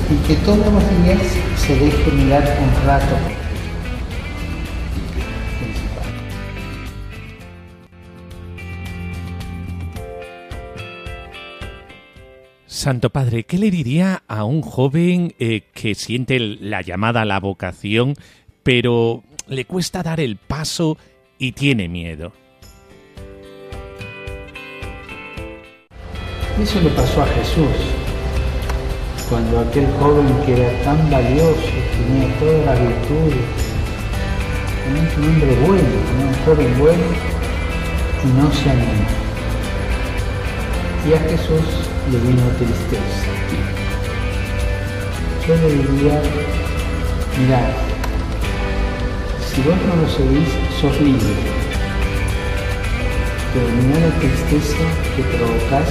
Es 0.06 0.12
Y 0.12 0.28
que 0.28 0.36
todos 0.44 0.58
los 0.58 0.84
días 1.04 1.22
se 1.58 1.76
deje 1.76 2.12
mirar 2.12 2.44
un 2.62 2.88
rato 2.88 3.35
Santo 12.86 13.10
Padre, 13.10 13.46
¿qué 13.46 13.58
le 13.58 13.72
diría 13.72 14.22
a 14.28 14.44
un 14.44 14.62
joven 14.62 15.34
eh, 15.40 15.64
que 15.74 15.96
siente 15.96 16.38
la 16.38 16.84
llamada 16.84 17.24
a 17.24 17.26
la 17.26 17.40
vocación, 17.40 18.14
pero 18.62 19.24
le 19.48 19.66
cuesta 19.66 20.04
dar 20.04 20.20
el 20.20 20.38
paso 20.38 20.96
y 21.40 21.54
tiene 21.54 21.88
miedo? 21.90 22.32
Eso 26.62 26.80
le 26.80 26.92
pasó 26.92 27.24
a 27.24 27.26
Jesús, 27.26 27.76
cuando 29.30 29.62
aquel 29.62 29.88
joven 30.00 30.28
que 30.46 30.54
era 30.54 30.84
tan 30.84 31.10
valioso, 31.10 31.72
tenía 31.98 32.40
todas 32.40 32.66
las 32.68 32.80
virtudes, 32.82 33.46
un 35.18 35.24
hombre 35.24 35.56
bueno, 35.66 35.90
un 36.22 36.34
joven 36.46 36.78
bueno, 36.78 37.04
y 38.24 38.28
no 38.28 38.54
se 38.54 38.70
animó. 38.70 39.08
Y 41.10 41.14
a 41.14 41.20
Jesús 41.32 41.85
le 42.12 42.20
vino 42.20 42.44
tristeza. 42.60 43.32
Yo 45.48 45.56
le 45.56 45.70
diría, 45.76 46.22
si 49.48 49.62
vos 49.62 49.78
no 49.88 49.96
lo 50.02 50.08
seguís, 50.10 50.50
sos 50.80 51.02
libre. 51.02 51.34
Pero 53.54 53.68
mirá 53.70 54.00
la 54.08 54.14
tristeza 54.20 54.86
que 55.16 55.24
provocás 55.24 55.90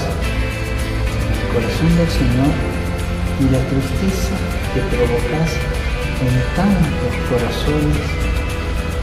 en 1.19 1.35
el 1.35 1.49
corazón 1.55 1.97
del 1.97 2.11
Señor 2.11 2.53
y 3.41 3.45
la 3.51 3.63
tristeza 3.71 4.35
que 4.73 4.81
provocás 4.95 5.51
en 6.23 6.35
tantos 6.55 7.15
corazones 7.29 8.07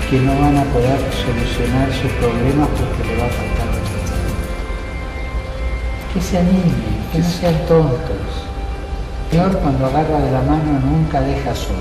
que 0.10 0.20
no 0.20 0.40
van 0.40 0.58
a 0.58 0.64
poder 0.66 1.00
solucionar 1.12 1.92
sus 1.92 2.12
problemas 2.14 2.70
porque 2.70 3.08
le 3.08 3.18
va 3.20 3.26
a 3.26 3.30
faltar 3.30 3.62
que 6.14 6.20
se 6.20 6.38
animen, 6.38 7.01
que 7.12 7.24
sean. 7.24 7.56
Peor 9.30 9.58
cuando 9.60 9.86
agarra 9.86 10.20
de 10.20 10.32
la 10.32 10.42
mano 10.42 10.80
nunca 10.80 11.22
deja 11.22 11.56
solo. 11.56 11.80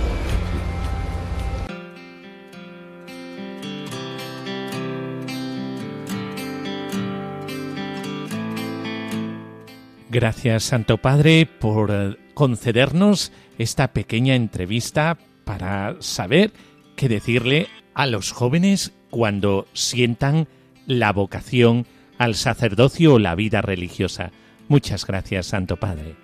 Gracias, 10.08 10.64
Santo 10.64 10.98
Padre, 10.98 11.46
por 11.46 12.18
concedernos 12.34 13.32
esta 13.58 13.92
pequeña 13.92 14.34
entrevista 14.34 15.18
para 15.44 15.96
saber 16.00 16.52
qué 16.96 17.08
decirle 17.08 17.68
a 17.94 18.06
los 18.06 18.32
jóvenes 18.32 18.92
cuando 19.10 19.66
sientan 19.72 20.48
la 20.86 21.12
vocación 21.12 21.86
al 22.18 22.34
sacerdocio 22.34 23.14
o 23.14 23.18
la 23.18 23.34
vida 23.34 23.60
religiosa. 23.62 24.32
Muchas 24.70 25.04
gracias, 25.04 25.46
Santo 25.46 25.76
Padre. 25.76 26.14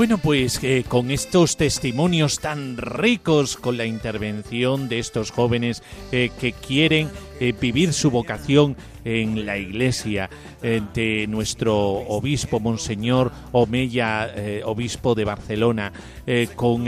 Bueno, 0.00 0.16
pues 0.16 0.58
eh, 0.64 0.82
con 0.88 1.10
estos 1.10 1.58
testimonios 1.58 2.40
tan 2.40 2.78
ricos, 2.78 3.58
con 3.58 3.76
la 3.76 3.84
intervención 3.84 4.88
de 4.88 4.98
estos 4.98 5.30
jóvenes 5.30 5.82
eh, 6.10 6.30
que 6.40 6.54
quieren 6.54 7.10
eh, 7.38 7.52
vivir 7.52 7.92
su 7.92 8.10
vocación 8.10 8.78
en 9.04 9.44
la 9.44 9.58
iglesia, 9.58 10.30
de 10.62 11.26
nuestro 11.28 11.76
obispo, 11.78 12.60
Monseñor 12.60 13.30
Omeya, 13.52 14.30
obispo 14.64 15.14
de 15.14 15.24
Barcelona, 15.24 15.90
con 16.54 16.84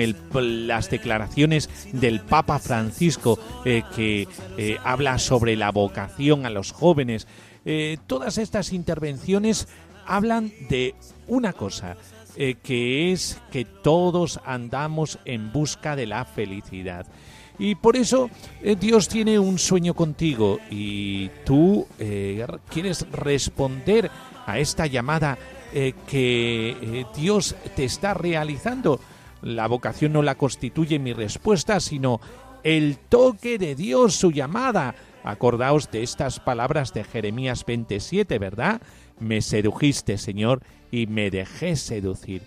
las 0.66 0.90
declaraciones 0.90 1.70
del 1.92 2.20
Papa 2.20 2.58
Francisco 2.58 3.38
que 3.64 4.28
habla 4.84 5.18
sobre 5.18 5.56
la 5.56 5.70
vocación 5.70 6.44
a 6.44 6.50
los 6.50 6.72
jóvenes, 6.72 7.26
todas 8.06 8.36
estas 8.36 8.74
intervenciones 8.74 9.68
hablan 10.06 10.52
de 10.68 10.94
una 11.26 11.54
cosa, 11.54 11.96
eh, 12.36 12.56
que 12.62 13.12
es 13.12 13.40
que 13.50 13.64
todos 13.64 14.40
andamos 14.44 15.18
en 15.24 15.52
busca 15.52 15.96
de 15.96 16.06
la 16.06 16.24
felicidad. 16.24 17.06
Y 17.58 17.74
por 17.74 17.96
eso 17.96 18.30
eh, 18.62 18.74
Dios 18.74 19.08
tiene 19.08 19.38
un 19.38 19.58
sueño 19.58 19.92
contigo 19.94 20.58
y 20.70 21.28
tú 21.44 21.86
eh, 21.98 22.46
quieres 22.70 23.06
responder 23.12 24.10
a 24.46 24.58
esta 24.58 24.86
llamada 24.86 25.38
que 26.06 27.06
Dios 27.16 27.56
te 27.74 27.84
está 27.84 28.12
realizando. 28.12 29.00
La 29.40 29.66
vocación 29.66 30.12
no 30.12 30.20
la 30.20 30.34
constituye 30.34 30.98
mi 30.98 31.14
respuesta, 31.14 31.80
sino 31.80 32.20
el 32.62 32.98
toque 32.98 33.58
de 33.58 33.74
Dios, 33.74 34.16
su 34.16 34.32
llamada. 34.32 34.94
Acordaos 35.24 35.90
de 35.90 36.02
estas 36.02 36.40
palabras 36.40 36.92
de 36.92 37.04
Jeremías 37.04 37.64
27, 37.64 38.38
¿verdad? 38.38 38.82
Me 39.18 39.40
sedujiste, 39.40 40.18
Señor, 40.18 40.62
y 40.92 41.08
me 41.08 41.30
dejé 41.30 41.74
seducir. 41.74 42.42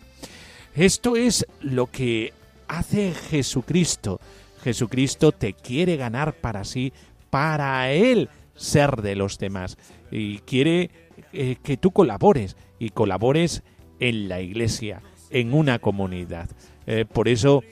Esto 0.75 1.17
es 1.17 1.45
lo 1.59 1.87
que 1.87 2.31
hace 2.69 3.13
Jesucristo. 3.13 4.21
Jesucristo 4.63 5.33
te 5.33 5.53
quiere 5.53 5.97
ganar 5.97 6.35
para 6.35 6.63
sí, 6.63 6.93
para 7.29 7.91
Él 7.91 8.29
ser 8.55 9.01
de 9.01 9.15
los 9.15 9.37
demás. 9.37 9.77
Y 10.11 10.39
quiere 10.39 10.91
eh, 11.33 11.57
que 11.61 11.75
tú 11.75 11.91
colabores 11.91 12.55
y 12.79 12.91
colabores 12.91 13.63
en 13.99 14.29
la 14.29 14.41
iglesia, 14.41 15.01
en 15.31 15.53
una 15.53 15.79
comunidad. 15.79 16.49
Eh, 16.85 17.05
por 17.11 17.27
eso 17.27 17.63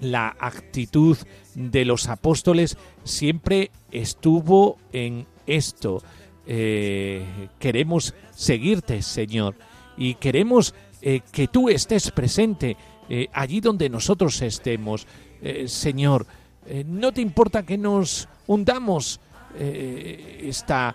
la 0.00 0.36
actitud 0.38 1.18
de 1.54 1.84
los 1.84 2.08
apóstoles 2.08 2.78
siempre 3.02 3.72
estuvo 3.90 4.78
en 4.92 5.26
esto. 5.46 6.02
Eh, 6.46 7.24
queremos 7.58 8.14
seguirte, 8.34 9.02
Señor 9.02 9.56
y 9.98 10.14
queremos 10.14 10.74
eh, 11.02 11.20
que 11.30 11.48
tú 11.48 11.68
estés 11.68 12.10
presente 12.10 12.76
eh, 13.08 13.28
allí 13.32 13.60
donde 13.60 13.88
nosotros 13.88 14.40
estemos. 14.42 15.06
Eh, 15.42 15.68
Señor, 15.68 16.26
no 16.84 17.12
te 17.12 17.22
importa 17.22 17.62
que 17.62 17.78
nos 17.78 18.28
hundamos 18.46 19.20
esta, 19.58 20.94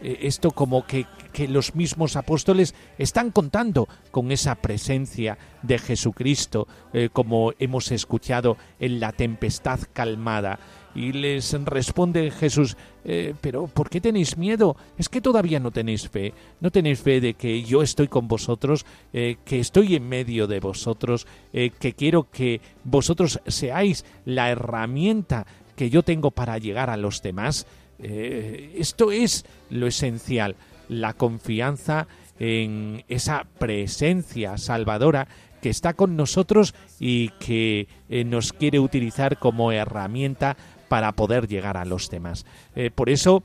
esto 0.00 0.52
como 0.52 0.86
que, 0.86 1.04
que 1.32 1.48
los 1.48 1.74
mismos 1.74 2.14
apóstoles 2.14 2.72
están 2.96 3.32
contando 3.32 3.88
con 4.12 4.30
esa 4.30 4.54
presencia 4.54 5.36
de 5.62 5.80
Jesucristo, 5.80 6.68
como 7.12 7.54
hemos 7.58 7.90
escuchado 7.90 8.56
en 8.78 9.00
la 9.00 9.10
tempestad 9.10 9.80
calmada. 9.92 10.60
Y 10.96 11.12
les 11.12 11.52
responde 11.64 12.30
Jesús, 12.30 12.74
eh, 13.04 13.34
pero 13.42 13.66
¿por 13.66 13.90
qué 13.90 14.00
tenéis 14.00 14.38
miedo? 14.38 14.76
Es 14.96 15.10
que 15.10 15.20
todavía 15.20 15.60
no 15.60 15.70
tenéis 15.70 16.08
fe, 16.08 16.32
no 16.60 16.70
tenéis 16.70 17.00
fe 17.00 17.20
de 17.20 17.34
que 17.34 17.62
yo 17.62 17.82
estoy 17.82 18.08
con 18.08 18.28
vosotros, 18.28 18.86
eh, 19.12 19.36
que 19.44 19.60
estoy 19.60 19.94
en 19.94 20.08
medio 20.08 20.46
de 20.46 20.58
vosotros, 20.58 21.26
eh, 21.52 21.70
que 21.78 21.92
quiero 21.92 22.30
que 22.30 22.62
vosotros 22.82 23.40
seáis 23.46 24.06
la 24.24 24.50
herramienta 24.50 25.46
que 25.76 25.90
yo 25.90 26.02
tengo 26.02 26.30
para 26.30 26.56
llegar 26.56 26.88
a 26.88 26.96
los 26.96 27.20
demás. 27.22 27.66
esto 27.98 29.10
es 29.10 29.46
lo 29.70 29.86
esencial, 29.86 30.54
la 30.88 31.14
confianza 31.14 32.06
en 32.38 33.04
esa 33.08 33.46
presencia 33.58 34.58
salvadora 34.58 35.28
que 35.62 35.70
está 35.70 35.94
con 35.94 36.14
nosotros 36.14 36.74
y 37.00 37.30
que 37.40 37.88
nos 38.26 38.52
quiere 38.52 38.78
utilizar 38.78 39.38
como 39.38 39.72
herramienta 39.72 40.58
para 40.88 41.12
poder 41.12 41.48
llegar 41.48 41.76
a 41.76 41.84
los 41.84 42.10
demás. 42.10 42.46
Eh, 42.74 42.90
por 42.90 43.10
eso 43.10 43.42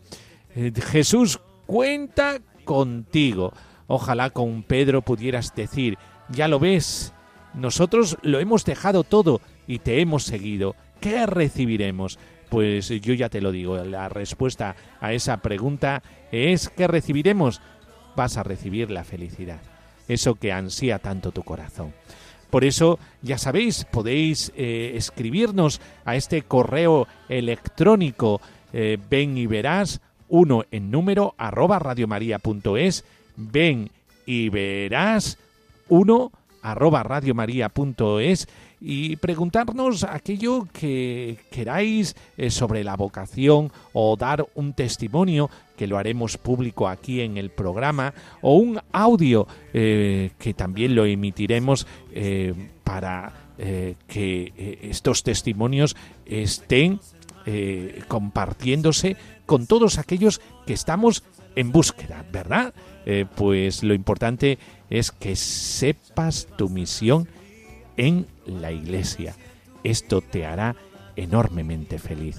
eh, 0.56 0.72
Jesús 0.76 1.40
cuenta 1.66 2.40
contigo. 2.66 3.54
Ojalá 3.88 4.30
con 4.30 4.64
Pedro 4.64 5.02
pudieras 5.02 5.54
decir, 5.56 5.98
ya 6.30 6.48
lo 6.48 6.60
ves, 6.60 7.14
nosotros 7.54 8.18
lo 8.22 8.40
hemos 8.40 8.64
dejado 8.66 9.04
todo 9.04 9.42
y 9.68 9.80
te 9.80 10.02
hemos 10.02 10.24
seguido. 10.24 10.76
¿Qué 11.00 11.26
recibiremos? 11.26 12.20
Pues 12.50 12.90
yo 12.90 13.14
ya 13.14 13.30
te 13.30 13.42
lo 13.42 13.52
digo, 13.52 13.78
la 13.84 14.10
respuesta 14.10 14.76
a 15.00 15.14
esa 15.14 15.38
pregunta 15.38 16.04
es 16.32 16.70
que 16.70 16.88
recibiremos, 16.88 17.62
vas 18.16 18.38
a 18.38 18.44
recibir 18.44 18.92
la 18.92 19.06
felicidad, 19.06 19.62
eso 20.08 20.36
que 20.36 20.52
ansía 20.52 21.00
tanto 21.00 21.32
tu 21.32 21.44
corazón. 21.44 21.94
Por 22.52 22.66
eso, 22.66 23.00
ya 23.22 23.38
sabéis, 23.38 23.86
podéis 23.86 24.52
eh, 24.56 24.92
escribirnos 24.96 25.82
a 26.06 26.16
este 26.16 26.44
correo 26.44 27.08
electrónico 27.30 28.42
eh, 28.74 28.98
ven 29.10 29.38
y 29.38 29.48
verás 29.48 30.02
uno 30.28 30.66
en 30.70 30.92
número 30.92 31.34
arroba 31.38 31.80
radiomaria.es 31.80 33.06
ven 33.38 33.90
y 34.26 34.50
verás 34.50 35.38
uno 35.88 36.32
arroba 36.62 37.04
radiomaria.es 37.04 38.48
y 38.80 39.16
preguntarnos 39.18 40.04
aquello 40.04 40.68
que 40.74 41.38
queráis 41.52 42.16
eh, 42.36 42.50
sobre 42.50 42.84
la 42.84 42.96
vocación 42.96 43.72
o 43.94 44.16
dar 44.18 44.48
un 44.56 44.74
testimonio 44.74 45.50
que 45.78 45.86
lo 45.86 45.98
haremos 45.98 46.38
público 46.38 46.88
aquí 46.88 47.22
en 47.22 47.38
el 47.38 47.52
programa 47.52 48.14
o 48.42 48.56
un 48.56 48.80
audio 48.92 49.48
eh, 49.74 50.32
que 50.40 50.54
también 50.56 50.96
lo 50.96 51.06
emitiremos 51.06 51.86
eh, 52.12 52.54
para 52.84 53.34
que 54.08 54.80
estos 54.82 55.22
testimonios 55.22 55.96
estén 56.26 57.00
compartiéndose 58.08 59.18
con 59.46 59.68
todos 59.68 60.00
aquellos 60.00 60.42
que 60.66 60.74
estamos 60.74 61.24
en 61.56 61.72
búsqueda, 61.72 62.26
¿verdad? 62.32 62.74
pues 63.36 63.82
lo 63.82 63.96
importante 63.96 64.60
es 64.92 65.12
que 65.12 65.36
sepas 65.36 66.48
tu 66.56 66.70
misión 66.70 67.28
en 67.98 68.28
la 68.46 68.72
iglesia. 68.72 69.36
Esto 69.84 70.22
te 70.22 70.46
hará 70.46 70.76
enormemente 71.16 71.98
feliz. 72.00 72.38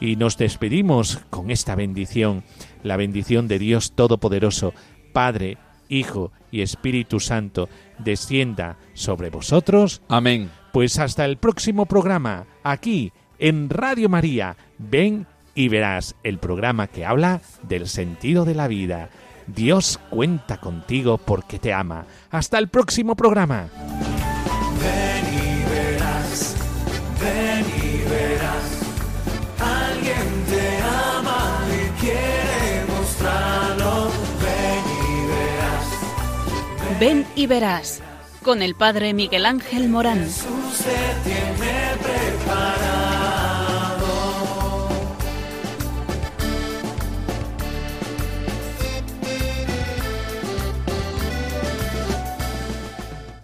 Y 0.00 0.16
nos 0.16 0.36
despedimos 0.36 1.18
con 1.30 1.50
esta 1.50 1.74
bendición, 1.74 2.44
la 2.82 2.96
bendición 2.96 3.48
de 3.48 3.58
Dios 3.58 3.92
Todopoderoso, 3.92 4.74
Padre, 5.12 5.58
Hijo 5.88 6.32
y 6.50 6.60
Espíritu 6.60 7.20
Santo, 7.20 7.68
descienda 7.98 8.76
sobre 8.94 9.30
vosotros. 9.30 10.02
Amén. 10.08 10.50
Pues 10.72 10.98
hasta 10.98 11.24
el 11.24 11.38
próximo 11.38 11.86
programa, 11.86 12.46
aquí 12.62 13.12
en 13.38 13.70
Radio 13.70 14.08
María, 14.08 14.56
ven 14.78 15.26
y 15.56 15.68
verás 15.68 16.14
el 16.22 16.38
programa 16.38 16.86
que 16.86 17.04
habla 17.04 17.40
del 17.62 17.88
sentido 17.88 18.44
de 18.44 18.54
la 18.54 18.68
vida. 18.68 19.08
Dios 19.48 19.98
cuenta 20.10 20.58
contigo 20.58 21.18
porque 21.18 21.58
te 21.58 21.72
ama. 21.72 22.04
Hasta 22.30 22.58
el 22.58 22.68
próximo 22.68 23.16
programa. 23.16 23.68
Ven 24.80 25.24
y 25.32 25.64
verás, 25.70 26.56
ven 27.20 27.64
y 27.64 28.08
verás. 28.08 28.66
Alguien 29.58 30.44
te 30.50 30.78
ama 30.82 31.58
y 31.70 32.00
quiere 32.00 32.84
mostrarlo. 32.88 34.10
Ven 34.42 34.84
y 35.00 35.26
verás. 35.26 37.00
Ven 37.00 37.26
y 37.34 37.46
verás. 37.46 38.02
Con 38.42 38.62
el 38.62 38.74
padre 38.74 39.14
Miguel 39.14 39.46
Ángel 39.46 39.88
Morán. 39.88 40.20
Jesús 40.20 40.84
te 40.84 41.28
tiene 41.28 41.96